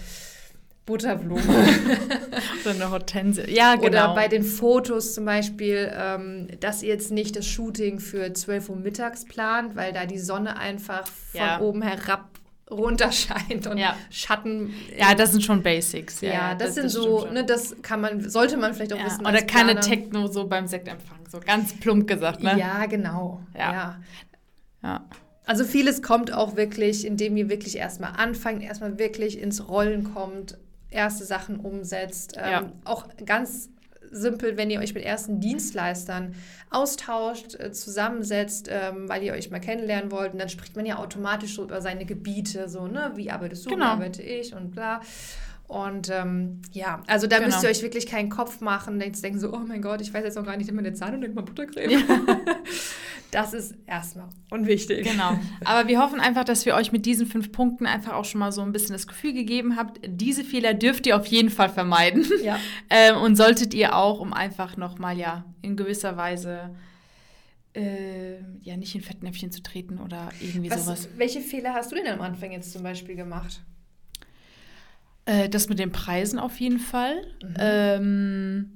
Butterblume. 0.86 1.42
Oder 2.64 2.74
eine 2.74 2.90
Hortense. 2.90 3.48
Ja, 3.48 3.74
genau. 3.76 3.86
Oder 3.86 4.14
bei 4.14 4.28
den 4.28 4.42
Fotos 4.42 5.14
zum 5.14 5.24
Beispiel, 5.24 5.90
ähm, 5.94 6.48
dass 6.60 6.82
ihr 6.82 6.88
jetzt 6.88 7.10
nicht 7.12 7.36
das 7.36 7.46
Shooting 7.46 8.00
für 8.00 8.32
12 8.32 8.70
Uhr 8.70 8.76
mittags 8.76 9.24
plant, 9.24 9.76
weil 9.76 9.92
da 9.92 10.06
die 10.06 10.18
Sonne 10.18 10.56
einfach 10.56 11.06
von 11.06 11.40
ja. 11.40 11.60
oben 11.60 11.82
herab 11.82 12.28
runterscheint 12.70 13.66
und 13.66 13.78
ja. 13.78 13.96
Schatten. 14.10 14.72
Ja, 14.96 15.14
das 15.14 15.32
sind 15.32 15.42
schon 15.42 15.62
Basics. 15.62 16.20
Ja, 16.20 16.32
ja 16.32 16.54
das, 16.54 16.68
das, 16.68 16.74
sind 16.74 16.84
das 16.84 16.92
so, 16.92 17.26
ne, 17.26 17.44
das 17.44 17.76
kann 17.82 18.00
man, 18.00 18.28
sollte 18.28 18.56
man 18.56 18.74
vielleicht 18.74 18.92
auch 18.92 18.98
ja. 18.98 19.06
wissen. 19.06 19.26
Oder 19.26 19.42
keine 19.42 19.80
Techno 19.80 20.28
so 20.28 20.46
beim 20.46 20.66
Sektempfang, 20.66 21.18
so 21.28 21.40
ganz 21.40 21.72
plump 21.74 22.06
gesagt, 22.06 22.42
ne? 22.42 22.56
Ja, 22.58 22.86
genau. 22.86 23.40
Ja. 23.56 24.00
ja. 24.82 25.04
Also 25.46 25.64
vieles 25.64 26.00
kommt 26.00 26.32
auch 26.32 26.56
wirklich, 26.56 27.04
indem 27.04 27.36
ihr 27.36 27.48
wirklich 27.48 27.76
erstmal 27.76 28.12
anfangt, 28.16 28.62
erstmal 28.62 28.98
wirklich 28.98 29.38
ins 29.40 29.68
Rollen 29.68 30.14
kommt, 30.14 30.56
erste 30.90 31.24
Sachen 31.24 31.60
umsetzt. 31.60 32.36
Ähm, 32.36 32.72
auch 32.84 33.06
ganz 33.24 33.70
simpel, 34.10 34.56
wenn 34.56 34.70
ihr 34.70 34.80
euch 34.80 34.94
mit 34.94 35.04
ersten 35.04 35.40
Dienstleistern 35.40 36.34
austauscht, 36.70 37.54
äh, 37.58 37.72
zusammensetzt, 37.72 38.68
ähm, 38.70 39.08
weil 39.08 39.22
ihr 39.22 39.32
euch 39.32 39.50
mal 39.50 39.60
kennenlernen 39.60 40.10
wollt. 40.10 40.32
Und 40.32 40.40
dann 40.40 40.48
spricht 40.48 40.76
man 40.76 40.86
ja 40.86 40.98
automatisch 40.98 41.54
so 41.54 41.64
über 41.64 41.80
seine 41.80 42.04
Gebiete, 42.04 42.68
so, 42.68 42.86
ne, 42.86 43.12
wie 43.14 43.30
arbeitest 43.30 43.66
du, 43.66 43.70
genau. 43.70 43.86
wie 43.86 43.90
arbeite 43.90 44.22
ich 44.22 44.54
und 44.54 44.72
bla. 44.72 45.00
Und 45.68 46.10
ähm, 46.10 46.60
ja, 46.72 47.00
also 47.06 47.28
da 47.28 47.36
genau. 47.36 47.48
müsst 47.48 47.62
ihr 47.62 47.70
euch 47.70 47.82
wirklich 47.82 48.06
keinen 48.06 48.28
Kopf 48.28 48.60
machen, 48.60 49.00
jetzt 49.00 49.22
denken 49.22 49.38
so, 49.38 49.52
oh 49.52 49.60
mein 49.60 49.80
Gott, 49.80 50.00
ich 50.00 50.12
weiß 50.12 50.24
jetzt 50.24 50.36
auch 50.36 50.44
gar 50.44 50.56
nicht 50.56 50.68
immer 50.68 50.80
eine 50.80 50.94
Zahn 50.94 51.14
und 51.14 51.34
mal 51.34 51.42
Buttercreme. 51.42 51.90
Ja. 51.92 52.00
Das 53.30 53.54
ist 53.54 53.74
erstmal 53.86 54.28
unwichtig. 54.50 55.04
Genau. 55.04 55.38
Aber 55.64 55.88
wir 55.88 56.00
hoffen 56.00 56.20
einfach, 56.20 56.44
dass 56.44 56.66
wir 56.66 56.74
euch 56.74 56.92
mit 56.92 57.06
diesen 57.06 57.26
fünf 57.26 57.52
Punkten 57.52 57.86
einfach 57.86 58.14
auch 58.14 58.24
schon 58.24 58.40
mal 58.40 58.52
so 58.52 58.62
ein 58.62 58.72
bisschen 58.72 58.92
das 58.92 59.06
Gefühl 59.06 59.32
gegeben 59.32 59.76
habt, 59.76 60.00
diese 60.04 60.44
Fehler 60.44 60.74
dürft 60.74 61.06
ihr 61.06 61.16
auf 61.16 61.26
jeden 61.26 61.50
Fall 61.50 61.68
vermeiden. 61.68 62.26
Ja. 62.42 62.58
ähm, 62.90 63.16
und 63.18 63.36
solltet 63.36 63.74
ihr 63.74 63.94
auch, 63.96 64.20
um 64.20 64.32
einfach 64.32 64.76
nochmal 64.76 65.16
ja 65.18 65.44
in 65.62 65.76
gewisser 65.76 66.16
Weise 66.16 66.70
äh, 67.74 68.40
ja 68.60 68.76
nicht 68.76 68.94
in 68.94 69.00
Fettnäpfchen 69.00 69.52
zu 69.52 69.62
treten 69.62 69.98
oder 69.98 70.30
irgendwie 70.40 70.70
Was, 70.70 70.84
sowas. 70.84 71.08
Welche 71.16 71.40
Fehler 71.40 71.74
hast 71.74 71.92
du 71.92 71.96
denn 71.96 72.08
am 72.08 72.20
Anfang 72.20 72.50
jetzt 72.50 72.72
zum 72.72 72.82
Beispiel 72.82 73.14
gemacht? 73.14 73.62
Äh, 75.26 75.48
das 75.48 75.68
mit 75.68 75.78
den 75.78 75.92
Preisen 75.92 76.38
auf 76.38 76.58
jeden 76.58 76.80
Fall. 76.80 77.22
Mhm. 77.42 77.54
Ähm, 77.58 78.74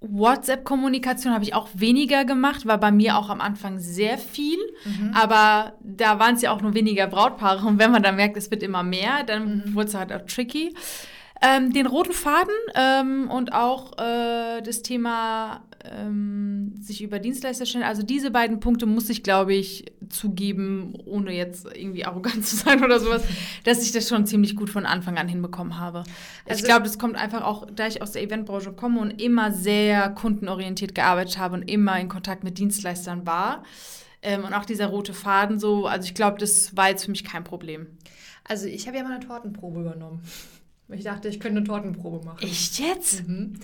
WhatsApp-Kommunikation 0.00 1.32
habe 1.32 1.44
ich 1.44 1.54
auch 1.54 1.68
weniger 1.74 2.24
gemacht, 2.24 2.66
war 2.66 2.78
bei 2.78 2.90
mir 2.90 3.16
auch 3.16 3.30
am 3.30 3.40
Anfang 3.40 3.78
sehr 3.78 4.18
viel, 4.18 4.58
mhm. 4.84 5.12
aber 5.14 5.72
da 5.80 6.18
waren 6.18 6.34
es 6.34 6.42
ja 6.42 6.52
auch 6.52 6.60
nur 6.60 6.74
weniger 6.74 7.06
Brautpaare 7.06 7.66
und 7.66 7.78
wenn 7.78 7.90
man 7.90 8.02
dann 8.02 8.16
merkt, 8.16 8.36
es 8.36 8.50
wird 8.50 8.62
immer 8.62 8.82
mehr, 8.82 9.24
dann 9.24 9.64
mhm. 9.64 9.74
wurde 9.74 9.88
es 9.88 9.94
halt 9.94 10.12
auch 10.12 10.22
tricky. 10.26 10.74
Ähm, 11.42 11.72
den 11.72 11.86
roten 11.86 12.12
Faden 12.12 12.54
ähm, 12.74 13.30
und 13.30 13.52
auch 13.52 13.92
äh, 13.98 14.62
das 14.62 14.80
Thema 14.80 15.62
ähm, 15.92 16.74
sich 16.80 17.02
über 17.02 17.18
Dienstleister 17.18 17.66
stellen. 17.66 17.84
Also 17.84 18.02
diese 18.02 18.30
beiden 18.30 18.60
Punkte 18.60 18.86
muss 18.86 19.08
ich, 19.08 19.22
glaube 19.22 19.54
ich, 19.54 19.92
zugeben, 20.08 20.94
ohne 21.04 21.32
jetzt 21.32 21.66
irgendwie 21.66 22.04
arrogant 22.04 22.46
zu 22.46 22.56
sein 22.56 22.84
oder 22.84 23.00
sowas, 23.00 23.22
dass 23.64 23.82
ich 23.82 23.92
das 23.92 24.08
schon 24.08 24.26
ziemlich 24.26 24.56
gut 24.56 24.70
von 24.70 24.86
Anfang 24.86 25.18
an 25.18 25.28
hinbekommen 25.28 25.78
habe. 25.78 26.04
Also, 26.46 26.60
ich 26.60 26.64
glaube, 26.64 26.84
das 26.84 26.98
kommt 26.98 27.16
einfach 27.16 27.42
auch, 27.42 27.66
da 27.74 27.86
ich 27.86 28.02
aus 28.02 28.12
der 28.12 28.22
Eventbranche 28.22 28.72
komme 28.72 29.00
und 29.00 29.20
immer 29.20 29.52
sehr 29.52 30.10
kundenorientiert 30.10 30.94
gearbeitet 30.94 31.38
habe 31.38 31.54
und 31.54 31.62
immer 31.62 31.98
in 31.98 32.08
Kontakt 32.08 32.44
mit 32.44 32.58
Dienstleistern 32.58 33.26
war. 33.26 33.64
Ähm, 34.22 34.44
und 34.44 34.54
auch 34.54 34.64
dieser 34.64 34.86
rote 34.86 35.14
Faden 35.14 35.58
so, 35.58 35.86
also 35.86 36.06
ich 36.06 36.14
glaube, 36.14 36.38
das 36.38 36.76
war 36.76 36.88
jetzt 36.88 37.04
für 37.04 37.10
mich 37.10 37.24
kein 37.24 37.44
Problem. 37.44 37.86
Also 38.44 38.66
ich 38.66 38.86
habe 38.86 38.96
ja 38.96 39.02
mal 39.02 39.12
eine 39.12 39.26
Tortenprobe 39.26 39.80
übernommen. 39.80 40.22
Ich 40.88 41.04
dachte, 41.04 41.28
ich 41.28 41.40
könnte 41.40 41.58
eine 41.58 41.66
Tortenprobe 41.66 42.24
machen. 42.24 42.42
Echt 42.42 42.78
jetzt? 42.78 43.26
Mhm. 43.26 43.54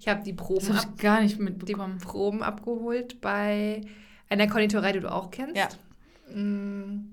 Ich 0.00 0.08
habe 0.08 0.24
die 0.24 0.32
Proben 0.32 0.66
das 0.66 0.84
hab 0.84 0.98
gar 0.98 1.20
nicht 1.20 1.38
mitbekommen. 1.38 1.98
Die 1.98 2.04
Proben 2.04 2.42
abgeholt 2.42 3.20
bei 3.20 3.82
einer 4.28 4.48
Konditorei, 4.48 4.92
die 4.92 5.00
du 5.00 5.12
auch 5.12 5.30
kennst. 5.30 5.56
Ja. 5.56 5.68
Mm. 6.34 7.08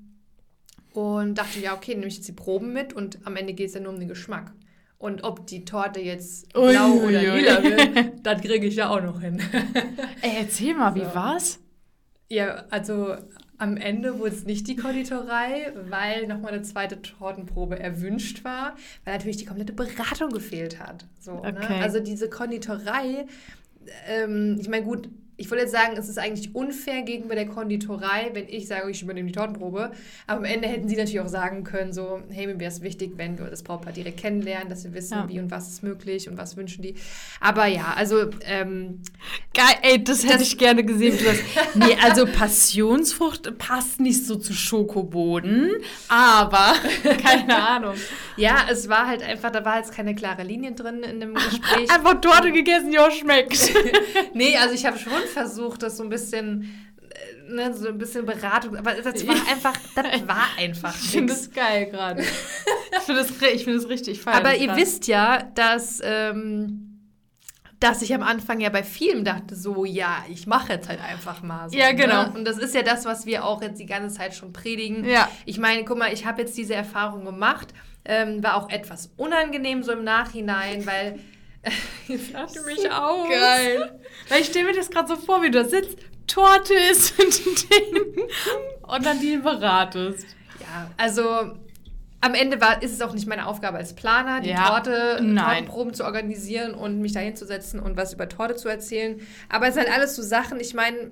Und 0.93 1.35
dachte, 1.35 1.59
ja, 1.59 1.75
okay, 1.75 1.93
nehme 1.93 2.07
ich 2.07 2.15
jetzt 2.15 2.27
die 2.27 2.33
Proben 2.33 2.73
mit 2.73 2.93
und 2.93 3.19
am 3.25 3.35
Ende 3.35 3.53
geht 3.53 3.67
es 3.67 3.75
ja 3.75 3.79
nur 3.79 3.93
um 3.93 3.99
den 3.99 4.07
Geschmack. 4.07 4.53
Und 4.97 5.23
ob 5.23 5.45
die 5.45 5.65
Torte 5.65 5.99
jetzt 5.99 6.51
blau 6.51 6.93
ui, 6.93 7.07
oder 7.07 7.21
lila 7.21 7.63
wird, 7.63 8.13
das 8.23 8.41
kriege 8.41 8.65
ich 8.65 8.75
ja 8.75 8.89
auch 8.89 9.01
noch 9.01 9.21
hin. 9.21 9.39
Ey, 10.21 10.31
erzähl 10.39 10.73
mal, 10.73 10.93
so. 10.93 10.99
wie 10.99 11.15
war's? 11.15 11.59
Ja, 12.27 12.65
also 12.69 13.15
am 13.59 13.77
Ende 13.77 14.19
wurde 14.19 14.35
es 14.35 14.45
nicht 14.45 14.67
die 14.67 14.75
Konditorei, 14.75 15.73
weil 15.89 16.27
nochmal 16.27 16.53
eine 16.53 16.63
zweite 16.63 17.01
Tortenprobe 17.01 17.77
erwünscht 17.77 18.43
war, 18.43 18.75
weil 19.03 19.13
natürlich 19.13 19.37
die 19.37 19.45
komplette 19.45 19.73
Beratung 19.73 20.31
gefehlt 20.31 20.79
hat. 20.79 21.05
So, 21.19 21.33
ne? 21.33 21.53
okay. 21.55 21.77
ne? 21.77 21.83
Also 21.83 21.99
diese 21.99 22.29
Konditorei, 22.29 23.27
ähm, 24.07 24.57
ich 24.59 24.69
meine, 24.69 24.85
gut, 24.85 25.09
ich 25.39 25.49
wollte 25.49 25.63
jetzt 25.63 25.71
sagen, 25.71 25.95
es 25.97 26.09
ist 26.09 26.19
eigentlich 26.19 26.53
unfair 26.53 27.01
gegenüber 27.03 27.33
der 27.33 27.47
Konditorei, 27.47 28.29
wenn 28.33 28.47
ich 28.49 28.67
sage, 28.67 28.91
ich 28.91 29.01
übernehme 29.01 29.27
die 29.27 29.33
Tortenprobe. 29.33 29.91
Aber 30.27 30.39
am 30.39 30.43
Ende 30.43 30.67
hätten 30.67 30.89
sie 30.89 30.97
natürlich 30.97 31.21
auch 31.21 31.29
sagen 31.29 31.63
können, 31.63 31.93
so, 31.93 32.21
hey, 32.29 32.45
mir 32.45 32.59
wäre 32.59 32.69
es 32.69 32.81
wichtig, 32.81 33.13
wenn 33.15 33.39
wir 33.39 33.45
das 33.45 33.63
Brautpaar 33.63 33.93
direkt 33.93 34.19
kennenlernen, 34.19 34.67
dass 34.67 34.83
wir 34.83 34.93
wissen, 34.93 35.13
ja. 35.13 35.29
wie 35.29 35.39
und 35.39 35.49
was 35.49 35.69
ist 35.69 35.81
möglich 35.81 36.27
und 36.27 36.37
was 36.37 36.57
wünschen 36.57 36.81
die. 36.81 36.95
Aber 37.39 37.67
ja, 37.67 37.93
also 37.95 38.29
ähm, 38.45 39.01
Geil, 39.53 39.75
ey, 39.81 40.03
das, 40.03 40.21
das 40.21 40.31
hätte 40.31 40.43
ich 40.43 40.57
gerne 40.57 40.83
gesehen. 40.83 41.17
Nee, 41.73 41.97
also 42.03 42.25
Passionsfrucht 42.25 43.57
passt 43.57 43.99
nicht 43.99 44.25
so 44.25 44.35
zu 44.35 44.53
Schokoboden, 44.53 45.71
aber 46.07 46.75
keine 47.23 47.55
Ahnung. 47.55 47.95
Ja, 48.37 48.67
es 48.69 48.87
war 48.89 49.07
halt 49.07 49.23
einfach, 49.23 49.51
da 49.51 49.65
war 49.65 49.77
jetzt 49.77 49.93
keine 49.93 50.15
klare 50.15 50.43
Linie 50.43 50.73
drin 50.73 51.03
in 51.03 51.19
dem 51.19 51.33
Gespräch. 51.49 51.89
Einfach 51.91 52.21
Torte 52.21 52.51
gegessen, 52.51 52.91
ja, 52.93 53.09
schmeckt. 53.09 53.71
nee, 54.33 54.55
also 54.55 54.75
ich 54.75 54.85
habe 54.85 54.99
schon 54.99 55.13
versucht, 55.29 55.83
das 55.83 55.97
so 55.97 56.03
ein 56.03 56.09
bisschen 56.09 56.89
äh, 57.09 57.51
ne, 57.51 57.73
so 57.73 57.87
ein 57.87 57.97
bisschen 57.97 58.25
Beratung, 58.25 58.75
aber 58.75 58.93
das 58.93 59.27
war 59.27 59.35
einfach, 59.49 59.73
das 59.95 60.05
war 60.27 60.47
einfach. 60.57 60.95
Ich 60.95 61.11
finde 61.11 61.33
das 61.33 61.51
geil 61.51 61.87
gerade. 61.87 62.21
ich 62.21 63.03
finde 63.05 63.21
das, 63.21 63.31
find 63.31 63.67
das 63.67 63.89
richtig 63.89 64.21
fein. 64.21 64.35
Aber 64.35 64.55
ihr 64.55 64.67
grad. 64.67 64.77
wisst 64.77 65.07
ja, 65.07 65.43
dass, 65.55 66.01
ähm, 66.03 66.99
dass 67.79 68.01
ich 68.01 68.13
am 68.13 68.23
Anfang 68.23 68.59
ja 68.59 68.69
bei 68.69 68.83
vielen 68.83 69.23
dachte, 69.23 69.55
so, 69.55 69.85
ja, 69.85 70.23
ich 70.29 70.47
mache 70.47 70.73
jetzt 70.73 70.89
halt 70.89 71.01
einfach 71.01 71.41
mal 71.41 71.69
so. 71.69 71.77
Ja, 71.77 71.93
genau. 71.93 72.23
Ne? 72.23 72.33
Und 72.35 72.45
das 72.45 72.57
ist 72.57 72.75
ja 72.75 72.81
das, 72.81 73.05
was 73.05 73.25
wir 73.25 73.45
auch 73.45 73.61
jetzt 73.61 73.79
die 73.79 73.85
ganze 73.85 74.15
Zeit 74.15 74.35
schon 74.35 74.53
predigen. 74.53 75.05
Ja. 75.05 75.29
Ich 75.45 75.57
meine, 75.57 75.85
guck 75.85 75.97
mal, 75.97 76.13
ich 76.13 76.25
habe 76.25 76.41
jetzt 76.41 76.57
diese 76.57 76.75
Erfahrung 76.75 77.25
gemacht, 77.25 77.73
ähm, 78.05 78.43
war 78.43 78.55
auch 78.55 78.69
etwas 78.69 79.11
unangenehm 79.17 79.83
so 79.83 79.91
im 79.93 80.03
Nachhinein, 80.03 80.85
weil 80.85 81.19
Jetzt 82.07 82.31
lacht 82.31 82.55
du 82.55 82.61
mich 82.63 82.81
so 82.81 82.89
aus. 82.89 83.29
Geil. 83.29 83.99
Weil 84.29 84.41
ich 84.41 84.47
stelle 84.47 84.65
mir 84.65 84.73
das 84.75 84.89
gerade 84.89 85.07
so 85.07 85.15
vor, 85.15 85.41
wie 85.41 85.51
du 85.51 85.63
da 85.63 85.69
sitzt, 85.69 85.97
Torte 86.27 86.73
isst 86.91 87.13
und 88.83 89.05
dann 89.05 89.19
die 89.19 89.37
beratest. 89.37 90.25
Ja, 90.59 90.91
also 90.97 91.53
am 92.21 92.33
Ende 92.33 92.59
war, 92.59 92.81
ist 92.83 92.93
es 92.93 93.01
auch 93.01 93.13
nicht 93.13 93.27
meine 93.27 93.47
Aufgabe 93.47 93.77
als 93.77 93.93
Planer, 93.93 94.41
die 94.41 94.49
ja, 94.49 94.67
Torte, 94.67 95.19
nein. 95.21 95.65
Tortenproben 95.65 95.93
zu 95.93 96.03
organisieren 96.03 96.73
und 96.73 96.99
mich 96.99 97.13
da 97.13 97.21
hinzusetzen 97.21 97.79
und 97.79 97.97
was 97.97 98.13
über 98.13 98.27
Torte 98.27 98.55
zu 98.55 98.67
erzählen. 98.67 99.21
Aber 99.47 99.67
es 99.67 99.75
sind 99.75 99.85
halt 99.85 99.95
alles 99.95 100.15
so 100.15 100.21
Sachen, 100.21 100.59
ich 100.59 100.73
meine, 100.73 101.11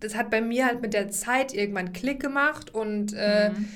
das 0.00 0.14
hat 0.14 0.30
bei 0.30 0.40
mir 0.40 0.66
halt 0.66 0.82
mit 0.82 0.94
der 0.94 1.10
Zeit 1.10 1.54
irgendwann 1.54 1.92
Klick 1.92 2.20
gemacht 2.20 2.74
und 2.74 3.12
äh, 3.14 3.50
mhm 3.50 3.68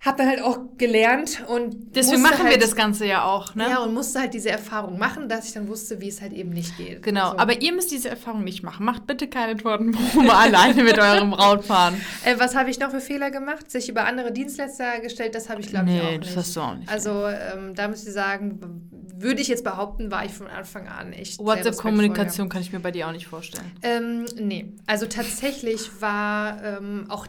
habe 0.00 0.18
dann 0.18 0.28
halt 0.28 0.42
auch 0.42 0.58
gelernt 0.78 1.42
und 1.48 1.96
deswegen 1.96 2.22
machen 2.22 2.44
halt, 2.44 2.50
wir 2.50 2.58
das 2.58 2.76
Ganze 2.76 3.06
ja 3.06 3.24
auch, 3.24 3.54
ne? 3.54 3.68
Ja, 3.68 3.78
und 3.78 3.92
musste 3.94 4.20
halt 4.20 4.34
diese 4.34 4.50
Erfahrung 4.50 4.98
machen, 4.98 5.28
dass 5.28 5.46
ich 5.46 5.52
dann 5.52 5.68
wusste, 5.68 6.00
wie 6.00 6.08
es 6.08 6.20
halt 6.20 6.32
eben 6.32 6.50
nicht 6.50 6.76
geht. 6.76 7.02
Genau, 7.02 7.32
so. 7.32 7.38
aber 7.38 7.60
ihr 7.60 7.72
müsst 7.72 7.90
diese 7.90 8.08
Erfahrung 8.08 8.44
nicht 8.44 8.62
machen. 8.62 8.84
Macht 8.84 9.06
bitte 9.06 9.26
keine 9.26 9.56
Tortenprobe 9.56 10.32
alleine 10.32 10.82
mit 10.82 10.98
eurem 10.98 11.30
Brautfahren. 11.30 12.00
Äh, 12.24 12.38
was 12.38 12.56
habe 12.56 12.70
ich 12.70 12.78
noch 12.80 12.90
für 12.90 13.00
Fehler 13.00 13.30
gemacht? 13.30 13.70
Sich 13.70 13.88
über 13.88 14.04
andere 14.06 14.32
Dienstleister 14.32 15.00
gestellt, 15.00 15.34
das 15.34 15.48
habe 15.48 15.60
ich 15.60 15.68
glaube 15.68 15.86
nee, 15.86 15.96
ich 15.96 16.02
auch 16.02 16.10
nicht. 16.10 16.20
Nee, 16.20 16.26
das 16.26 16.36
hast 16.36 16.56
du 16.56 16.60
auch 16.60 16.74
nicht. 16.74 16.88
Also 16.88 17.26
ähm, 17.26 17.74
da 17.74 17.88
müsst 17.88 18.06
ihr 18.06 18.12
sagen, 18.12 18.58
würde 19.16 19.40
ich 19.40 19.48
jetzt 19.48 19.64
behaupten, 19.64 20.10
war 20.10 20.24
ich 20.24 20.32
von 20.32 20.46
Anfang 20.46 20.88
an 20.88 21.12
echt. 21.12 21.38
WhatsApp-Kommunikation 21.38 22.48
kann 22.48 22.62
ich 22.62 22.72
mir 22.72 22.80
bei 22.80 22.90
dir 22.90 23.08
auch 23.08 23.12
nicht 23.12 23.26
vorstellen. 23.26 23.70
Ähm, 23.82 24.24
nee, 24.38 24.72
also 24.86 25.06
tatsächlich 25.06 25.90
war 26.00 26.62
ähm, 26.62 27.06
auch 27.08 27.26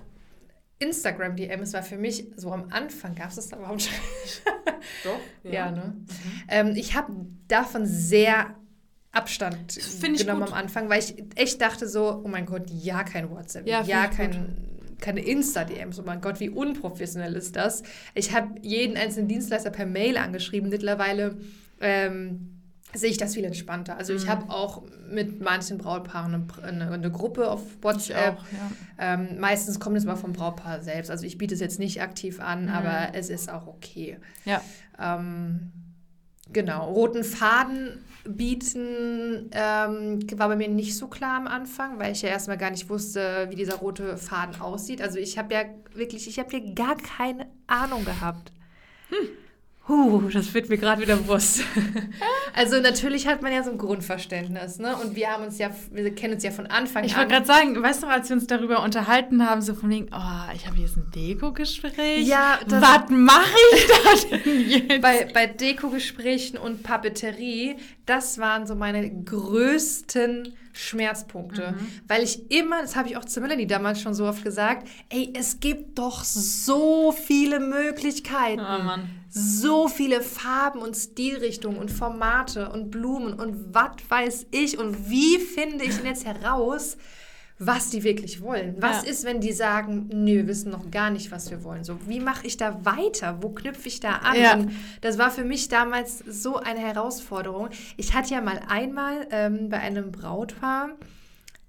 Instagram-DMs 0.80 1.74
war 1.74 1.84
für 1.84 1.98
mich 1.98 2.28
so 2.36 2.52
am 2.52 2.70
Anfang, 2.70 3.16
gab 3.16 3.30
es 3.30 3.36
das 3.36 3.50
da 3.50 3.58
überhaupt 3.58 3.84
schon? 3.84 3.94
Doch. 5.04 5.20
Ja, 5.44 5.52
ja 5.52 5.72
ne? 5.72 5.96
Mhm. 5.96 6.06
Ähm, 6.50 6.76
ich 6.76 6.96
habe 6.96 7.13
davon 7.48 7.86
sehr 7.86 8.56
Abstand 9.12 9.80
genommen 10.00 10.44
am 10.44 10.54
Anfang, 10.54 10.90
weil 10.90 11.00
ich 11.00 11.16
echt 11.36 11.62
dachte 11.62 11.88
so, 11.88 12.22
oh 12.24 12.28
mein 12.28 12.46
Gott, 12.46 12.70
ja, 12.70 13.04
kein 13.04 13.32
WhatsApp, 13.32 13.68
ja, 13.68 13.82
ja 13.82 14.08
kein, 14.08 14.56
keine 15.00 15.22
Insta-DMs. 15.22 16.00
Oh 16.00 16.04
mein 16.06 16.22
Gott, 16.22 16.40
wie 16.40 16.50
unprofessionell 16.50 17.34
ist 17.34 17.56
das? 17.56 17.82
Ich 18.13 18.34
habe 18.34 18.60
jeden 18.62 18.98
einzelnen 18.98 19.28
Dienstleister 19.28 19.72
per 19.72 19.88
Mail 19.88 20.18
angeschrieben. 20.18 20.70
Mittlerweile 20.70 21.38
ähm, 21.82 22.57
sehe 22.97 23.12
ich 23.12 23.17
das 23.17 23.33
viel 23.33 23.45
entspannter. 23.45 23.97
Also 23.97 24.13
mhm. 24.13 24.19
ich 24.19 24.27
habe 24.27 24.49
auch 24.49 24.83
mit 25.10 25.41
manchen 25.41 25.77
Brautpaaren 25.77 26.33
eine, 26.33 26.63
eine, 26.63 26.91
eine 26.91 27.12
Gruppe 27.12 27.49
auf 27.49 27.62
WhatsApp. 27.81 28.38
Auch, 28.38 28.45
ja. 28.51 29.13
ähm, 29.13 29.39
meistens 29.39 29.79
kommt 29.79 29.97
es 29.97 30.05
mal 30.05 30.15
vom 30.15 30.33
Brautpaar 30.33 30.81
selbst. 30.81 31.12
Also 31.12 31.25
ich 31.25 31.38
biete 31.38 31.53
es 31.53 31.60
jetzt 31.60 31.79
nicht 31.79 32.01
aktiv 32.01 32.39
an, 32.39 32.63
mhm. 32.63 32.69
aber 32.69 33.10
es 33.13 33.29
ist 33.29 33.51
auch 33.51 33.67
okay. 33.67 34.17
Ja. 34.45 34.62
Ähm, 34.99 35.71
genau. 36.51 36.91
Roten 36.91 37.23
Faden 37.23 38.03
bieten 38.27 39.49
ähm, 39.51 40.19
war 40.38 40.49
bei 40.49 40.55
mir 40.55 40.67
nicht 40.67 40.97
so 40.97 41.07
klar 41.07 41.38
am 41.38 41.47
Anfang, 41.47 41.99
weil 41.99 42.12
ich 42.12 42.21
ja 42.21 42.29
erstmal 42.29 42.57
gar 42.57 42.71
nicht 42.71 42.89
wusste, 42.89 43.47
wie 43.49 43.55
dieser 43.55 43.75
rote 43.75 44.17
Faden 44.17 44.60
aussieht. 44.60 45.01
Also 45.01 45.17
ich 45.17 45.38
habe 45.38 45.53
ja 45.53 45.62
wirklich, 45.93 46.27
ich 46.27 46.39
habe 46.39 46.49
hier 46.49 46.73
gar 46.73 46.97
keine 46.97 47.47
Ahnung 47.67 48.03
gehabt. 48.03 48.51
Hm. 49.10 49.29
Huh, 49.88 50.21
das 50.34 50.54
wird 50.54 50.67
mir 50.67 50.78
gerade 50.78 51.02
wieder 51.02 51.15
bewusst. 51.15 51.62
also 52.54 52.82
natürlich 52.82 53.26
hat 53.26 53.41
man 53.41 53.54
ja 53.54 53.63
so 53.63 53.71
ein 53.71 53.78
Grundverständnis, 53.78 54.80
ne? 54.80 54.97
Und 54.97 55.15
wir 55.15 55.30
haben 55.30 55.45
uns 55.45 55.58
ja, 55.60 55.69
wir 55.91 56.13
kennen 56.13 56.34
uns 56.34 56.43
ja 56.43 56.52
von 56.52 56.67
Anfang 56.67 57.06
ich 57.06 57.15
an. 57.15 57.28
Ich 57.28 57.32
wollte 57.32 57.45
gerade 57.45 57.45
sagen, 57.45 57.82
weißt 57.82 58.04
du, 58.04 58.08
als 58.08 58.28
wir 58.28 58.36
uns 58.36 58.47
darüber 58.47 58.84
unterhalten 58.84 59.50
haben, 59.50 59.62
so 59.62 59.73
von 59.73 59.89
wegen, 59.89 60.10
oh, 60.12 60.54
ich 60.54 60.67
habe 60.67 60.78
jetzt 60.78 60.97
ein 60.97 61.10
Deko-Gespräch. 61.15 62.28
Ja, 62.28 62.60
das 62.67 62.82
was 62.82 63.10
mache 63.10 63.56
ich 63.73 63.88
da 63.88 64.30
denn 64.45 64.69
jetzt? 64.69 65.02
Bei, 65.02 65.30
bei 65.34 65.47
Deko-Gesprächen 65.47 66.58
und 66.58 66.84
Papeterie, 66.84 67.78
das 68.08 68.39
waren 68.39 68.65
so 68.65 68.74
meine 68.74 69.24
größten 69.24 70.54
Schmerzpunkte. 70.74 71.74
Mhm. 71.74 71.88
Weil 72.08 72.24
ich 72.24 72.50
immer, 72.52 72.82
das 72.82 72.96
habe 72.96 73.10
ich 73.10 73.17
auch 73.17 73.26
zu 73.26 73.41
Melanie 73.41 73.67
damals 73.67 74.02
schon 74.02 74.13
so 74.13 74.26
oft 74.26 74.43
gesagt, 74.43 74.88
ey, 75.10 75.34
es 75.36 75.60
gibt 75.60 76.00
doch 76.00 76.24
so 76.24 77.12
viele 77.12 77.60
Möglichkeiten. 77.60 78.62
Oh, 78.62 78.84
Mann. 78.84 79.10
So 79.30 79.88
viele 79.88 80.22
Farben 80.22 80.80
und 80.80 80.96
Stilrichtungen 80.96 81.78
und 81.78 81.91
Formate 81.91 82.70
und 82.70 82.91
Blumen 82.91 83.34
und 83.34 83.74
was 83.74 83.91
weiß 84.08 84.48
ich 84.52 84.80
und 84.80 85.10
wie 85.10 85.38
finde 85.38 85.84
ich 85.84 85.98
denn 85.98 86.06
jetzt 86.06 86.26
heraus, 86.26 86.98
was 87.60 87.89
die 87.89 88.04
wirklich 88.04 88.41
wollen. 88.41 88.76
Was 88.80 89.04
ja. 89.04 89.10
ist, 89.10 89.26
wenn 89.26 89.41
die 89.41 89.52
sagen, 89.52 90.10
nee, 90.13 90.36
wir 90.36 90.48
wissen 90.48 90.72
noch 90.72 90.91
gar 90.91 91.10
nicht, 91.10 91.32
was 91.32 91.50
wir 91.50 91.63
wollen. 91.63 91.84
So, 91.84 91.98
wie 92.08 92.20
mache 92.20 92.46
ich 92.46 92.58
da 92.58 92.86
weiter? 92.86 93.39
Wo 93.41 93.50
knüpfe 93.50 93.88
ich 93.88 94.00
da 94.00 94.17
an? 94.17 94.39
Ja. 94.39 94.60
das 95.02 95.17
war 95.17 95.32
für 95.32 95.43
mich 95.43 95.67
damals 95.67 96.20
so 96.20 96.58
eine 96.58 96.80
Herausforderung. 96.80 97.70
Ich 97.98 98.13
hatte 98.13 98.34
ja 98.34 98.41
mal 98.41 98.60
einmal 98.67 99.28
ähm, 99.32 99.70
bei 99.70 99.80
einem 99.80 100.12
Brautpaar, 100.12 100.89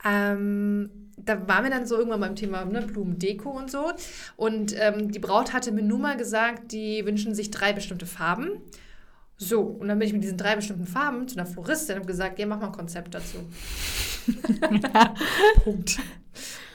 ähm, 0.04 0.90
da 1.16 1.48
waren 1.48 1.64
wir 1.64 1.70
dann 1.70 1.86
so 1.86 1.96
irgendwann 1.96 2.20
beim 2.20 2.36
Thema 2.36 2.64
ne, 2.64 2.82
Blumendeko 2.82 3.50
und 3.50 3.70
so. 3.70 3.92
Und 4.36 4.74
ähm, 4.78 5.10
die 5.10 5.18
Braut 5.18 5.52
hatte 5.52 5.72
mir 5.72 5.82
nun 5.82 6.00
mal 6.00 6.16
gesagt, 6.16 6.72
die 6.72 7.04
wünschen 7.04 7.34
sich 7.34 7.50
drei 7.50 7.72
bestimmte 7.72 8.06
Farben. 8.06 8.50
So, 9.40 9.60
und 9.60 9.86
dann 9.86 10.00
bin 10.00 10.08
ich 10.08 10.12
mit 10.12 10.24
diesen 10.24 10.36
drei 10.36 10.56
bestimmten 10.56 10.86
Farben 10.86 11.28
zu 11.28 11.38
einer 11.38 11.46
Floristin 11.46 11.94
und 11.94 12.00
habe 12.00 12.08
gesagt, 12.08 12.40
ja, 12.40 12.46
mach 12.46 12.58
mal 12.58 12.66
ein 12.66 12.72
Konzept 12.72 13.14
dazu. 13.14 13.38
Punkt. 15.64 15.98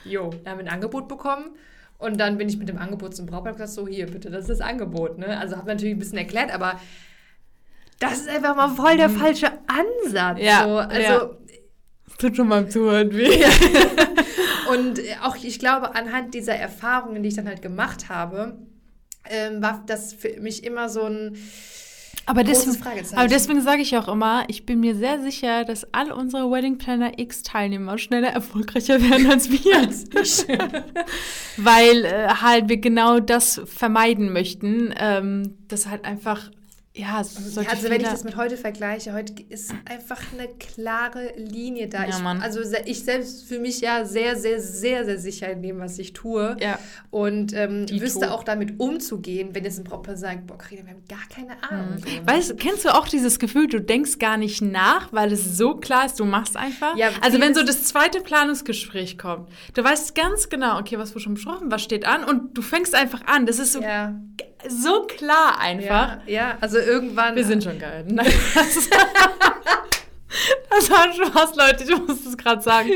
Jo, 0.04 0.30
dann 0.30 0.52
haben 0.52 0.58
wir 0.58 0.66
ein 0.66 0.72
Angebot 0.72 1.06
bekommen. 1.06 1.50
Und 1.98 2.18
dann 2.18 2.38
bin 2.38 2.48
ich 2.48 2.56
mit 2.56 2.68
dem 2.68 2.78
Angebot 2.78 3.14
zum 3.14 3.26
Brautpaar 3.26 3.52
gesagt, 3.52 3.70
so 3.70 3.86
hier 3.86 4.06
bitte, 4.06 4.30
das 4.30 4.42
ist 4.42 4.60
das 4.60 4.60
Angebot. 4.60 5.18
Ne? 5.18 5.38
Also 5.38 5.56
habe 5.56 5.68
natürlich 5.68 5.94
ein 5.94 5.98
bisschen 5.98 6.18
erklärt, 6.18 6.52
aber 6.52 6.80
das 8.00 8.20
ist 8.20 8.28
einfach 8.28 8.56
mal 8.56 8.68
voll 8.68 8.96
der 8.96 9.08
mhm. 9.08 9.16
falsche 9.16 9.52
Ansatz. 9.66 10.38
Ja, 10.40 10.64
so. 10.64 10.76
Also 10.78 11.00
ja. 11.00 11.30
Das 12.06 12.16
tut 12.16 12.36
schon 12.36 12.48
mal 12.48 12.68
Zuhören 12.68 13.12
weh. 13.14 13.44
und 14.70 15.00
auch 15.22 15.36
ich 15.36 15.58
glaube, 15.58 15.94
anhand 15.94 16.34
dieser 16.34 16.54
Erfahrungen, 16.54 17.22
die 17.22 17.28
ich 17.28 17.36
dann 17.36 17.46
halt 17.46 17.62
gemacht 17.62 18.08
habe, 18.08 18.58
ähm, 19.28 19.62
war 19.62 19.82
das 19.86 20.12
für 20.12 20.40
mich 20.40 20.64
immer 20.64 20.88
so 20.88 21.04
ein 21.04 21.36
aber 22.26 22.44
deswegen, 22.44 22.82
aber 23.16 23.28
deswegen 23.28 23.60
sage 23.60 23.82
ich 23.82 23.96
auch 23.96 24.08
immer, 24.08 24.44
ich 24.48 24.64
bin 24.64 24.80
mir 24.80 24.94
sehr 24.94 25.20
sicher, 25.20 25.64
dass 25.64 25.92
all 25.92 26.10
unsere 26.10 26.50
Wedding 26.50 26.78
Planner 26.78 27.18
X 27.18 27.42
Teilnehmer 27.42 27.98
schneller 27.98 28.28
erfolgreicher 28.28 29.02
werden 29.02 29.30
als 29.30 29.50
wir. 29.50 29.88
Weil 31.56 32.04
äh, 32.04 32.28
halt 32.28 32.68
wir 32.68 32.78
genau 32.78 33.20
das 33.20 33.60
vermeiden 33.66 34.32
möchten, 34.32 34.94
ähm, 34.98 35.54
dass 35.68 35.86
halt 35.86 36.04
einfach 36.04 36.50
ja, 36.96 37.16
also, 37.16 37.60
also 37.60 37.90
wenn 37.90 38.00
ich 38.00 38.06
das 38.06 38.22
mit 38.22 38.36
heute 38.36 38.56
vergleiche, 38.56 39.12
heute 39.12 39.34
ist 39.48 39.74
einfach 39.84 40.20
eine 40.32 40.46
klare 40.46 41.32
Linie 41.36 41.88
da. 41.88 42.06
Ja, 42.06 42.10
ich, 42.10 42.42
also 42.42 42.60
ich 42.84 43.02
selbst 43.02 43.48
fühle 43.48 43.62
mich 43.62 43.80
ja 43.80 44.04
sehr, 44.04 44.36
sehr, 44.36 44.60
sehr, 44.60 45.04
sehr 45.04 45.18
sicher 45.18 45.50
in 45.50 45.60
dem, 45.60 45.80
was 45.80 45.98
ich 45.98 46.12
tue. 46.12 46.56
Ja. 46.60 46.78
Und 47.10 47.52
ähm, 47.52 47.86
wüsste 47.90 48.32
auch 48.32 48.44
damit 48.44 48.78
umzugehen, 48.78 49.56
wenn 49.56 49.64
jetzt 49.64 49.78
ein 49.78 49.84
Brautpaar 49.84 50.16
sagt, 50.16 50.46
boah, 50.46 50.56
Karina, 50.56 50.86
wir 50.86 50.92
haben 50.92 51.04
gar 51.08 51.28
keine 51.28 51.60
Ahnung. 51.68 51.96
Mhm. 51.96 52.28
Weißt 52.28 52.50
du, 52.50 52.54
kennst 52.54 52.84
du 52.84 52.94
auch 52.94 53.08
dieses 53.08 53.40
Gefühl, 53.40 53.66
du 53.66 53.80
denkst 53.80 54.20
gar 54.20 54.36
nicht 54.36 54.62
nach, 54.62 55.12
weil 55.12 55.32
es 55.32 55.58
so 55.58 55.74
klar 55.74 56.06
ist, 56.06 56.20
du 56.20 56.24
machst 56.24 56.56
einfach? 56.56 56.96
Ja, 56.96 57.08
also 57.22 57.40
wenn 57.40 57.56
so 57.56 57.64
das 57.64 57.82
zweite 57.82 58.20
Planungsgespräch 58.20 59.18
kommt, 59.18 59.48
du 59.74 59.82
weißt 59.82 60.14
ganz 60.14 60.48
genau, 60.48 60.78
okay, 60.78 60.96
was 60.96 61.10
wurde 61.10 61.24
schon 61.24 61.34
besprochen, 61.34 61.72
was 61.72 61.82
steht 61.82 62.06
an 62.06 62.22
und 62.22 62.56
du 62.56 62.62
fängst 62.62 62.94
einfach 62.94 63.26
an. 63.26 63.46
Das 63.46 63.58
ist 63.58 63.72
so... 63.72 63.82
Ja 63.82 64.14
so 64.68 65.02
klar 65.02 65.58
einfach. 65.60 66.18
Ja, 66.26 66.32
ja, 66.50 66.58
also 66.60 66.78
irgendwann. 66.78 67.36
Wir 67.36 67.44
sind 67.44 67.64
schon 67.64 67.78
geil. 67.78 68.04
Nein, 68.08 68.32
das, 68.54 68.88
das 70.70 70.90
war 70.90 71.12
Spaß, 71.12 71.56
Leute. 71.56 71.84
Ich 71.84 71.96
muss 72.06 72.24
das 72.24 72.36
gerade 72.36 72.62
sagen. 72.62 72.90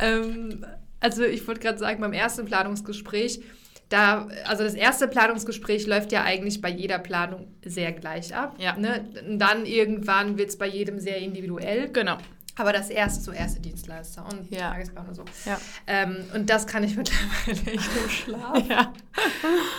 ähm, 0.00 0.66
also 1.00 1.24
ich 1.24 1.46
wollte 1.46 1.60
gerade 1.60 1.78
sagen, 1.78 2.00
beim 2.00 2.12
ersten 2.12 2.44
Planungsgespräch, 2.46 3.40
da, 3.88 4.28
also 4.44 4.64
das 4.64 4.74
erste 4.74 5.08
Planungsgespräch 5.08 5.86
läuft 5.86 6.12
ja 6.12 6.22
eigentlich 6.22 6.60
bei 6.60 6.68
jeder 6.68 6.98
Planung 6.98 7.48
sehr 7.64 7.92
gleich 7.92 8.34
ab. 8.34 8.56
Ja. 8.58 8.76
Ne? 8.76 9.08
dann 9.38 9.64
irgendwann 9.64 10.36
wird 10.36 10.50
es 10.50 10.58
bei 10.58 10.66
jedem 10.66 10.98
sehr 10.98 11.18
individuell. 11.18 11.88
Genau. 11.90 12.18
Aber 12.58 12.72
das 12.72 12.90
erste, 12.90 13.22
so 13.22 13.32
erste 13.32 13.60
Dienstleister 13.60 14.24
und 14.26 14.50
ja. 14.50 14.72
Tagesplan 14.72 15.06
und 15.08 15.14
so. 15.14 15.24
Ja. 15.46 15.58
Ähm, 15.86 16.16
und 16.34 16.50
das 16.50 16.66
kann 16.66 16.84
ich 16.84 16.96
mittlerweile 16.96 17.72
echt 17.72 17.90
im 18.04 18.10
Schlaf. 18.10 18.68
Ja. 18.68 18.92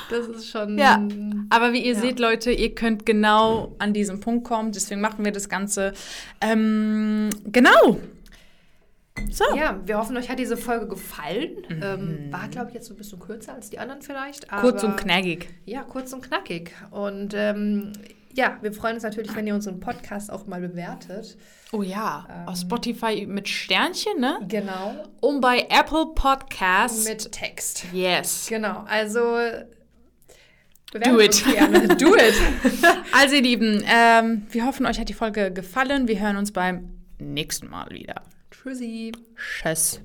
Das 0.10 0.28
ist 0.28 0.50
schon. 0.50 0.78
Ja. 0.78 1.02
Aber 1.50 1.74
wie 1.74 1.86
ihr 1.86 1.94
ja. 1.94 2.00
seht, 2.00 2.20
Leute, 2.20 2.52
ihr 2.52 2.74
könnt 2.74 3.06
genau 3.06 3.76
an 3.80 3.94
diesen 3.94 4.20
Punkt 4.20 4.46
kommen. 4.46 4.72
Deswegen 4.72 5.02
machen 5.02 5.24
wir 5.26 5.32
das 5.32 5.50
Ganze. 5.50 5.94
Ähm, 6.42 7.30
genau. 7.46 8.00
So. 9.30 9.44
Ja, 9.56 9.80
wir 9.86 9.98
hoffen, 9.98 10.16
euch 10.18 10.30
hat 10.30 10.40
diese 10.40 10.58
Folge 10.58 10.88
gefallen. 10.88 11.50
Mhm. 11.68 11.82
Ähm, 11.84 12.28
war, 12.32 12.48
glaube 12.48 12.70
ich, 12.70 12.76
jetzt 12.76 12.88
so 12.88 12.94
ein 12.94 12.98
bisschen 12.98 13.20
kürzer 13.20 13.54
als 13.54 13.70
die 13.70 13.80
anderen 13.80 14.02
vielleicht. 14.02 14.48
kurz 14.50 14.84
und 14.84 14.96
knackig. 14.96 15.50
Ja, 15.66 15.84
kurz 15.84 16.14
und 16.14 16.22
knackig. 16.22 16.74
Und 16.92 17.34
ähm, 17.36 17.94
ja, 18.34 18.58
wir 18.62 18.74
freuen 18.74 18.96
uns 18.96 19.04
natürlich, 19.04 19.36
wenn 19.36 19.48
ihr 19.48 19.56
unseren 19.56 19.80
Podcast 19.80 20.32
auch 20.32 20.46
mal 20.46 20.62
bewertet. 20.62 21.38
Oh 21.72 21.82
ja, 21.82 22.28
ähm, 22.30 22.48
auf 22.48 22.58
Spotify 22.58 23.26
mit 23.26 23.48
Sternchen, 23.50 24.20
ne? 24.20 24.40
Genau. 24.48 25.04
Und 25.20 25.42
bei 25.42 25.68
Apple 25.70 26.08
Podcasts 26.16 27.08
mit 27.08 27.32
Text. 27.32 27.86
Yes. 27.92 28.48
Genau, 28.50 28.84
also 28.88 29.38
Do 30.92 31.20
it. 31.20 31.46
Do 32.00 32.16
it. 32.16 32.34
also 33.12 33.36
ihr 33.36 33.42
Lieben, 33.42 33.84
ähm, 33.88 34.48
wir 34.50 34.66
hoffen, 34.66 34.88
euch 34.88 35.00
hat 35.00 35.10
die 35.10 35.14
Folge 35.14 35.52
gefallen. 35.52 36.08
Wir 36.08 36.20
hören 36.20 36.36
uns 36.36 36.52
beim 36.52 37.00
nächsten 37.20 37.70
Mal 37.70 37.90
wieder. 37.92 38.24
Tschüssi. 38.50 39.12
Tschüss. 39.36 40.02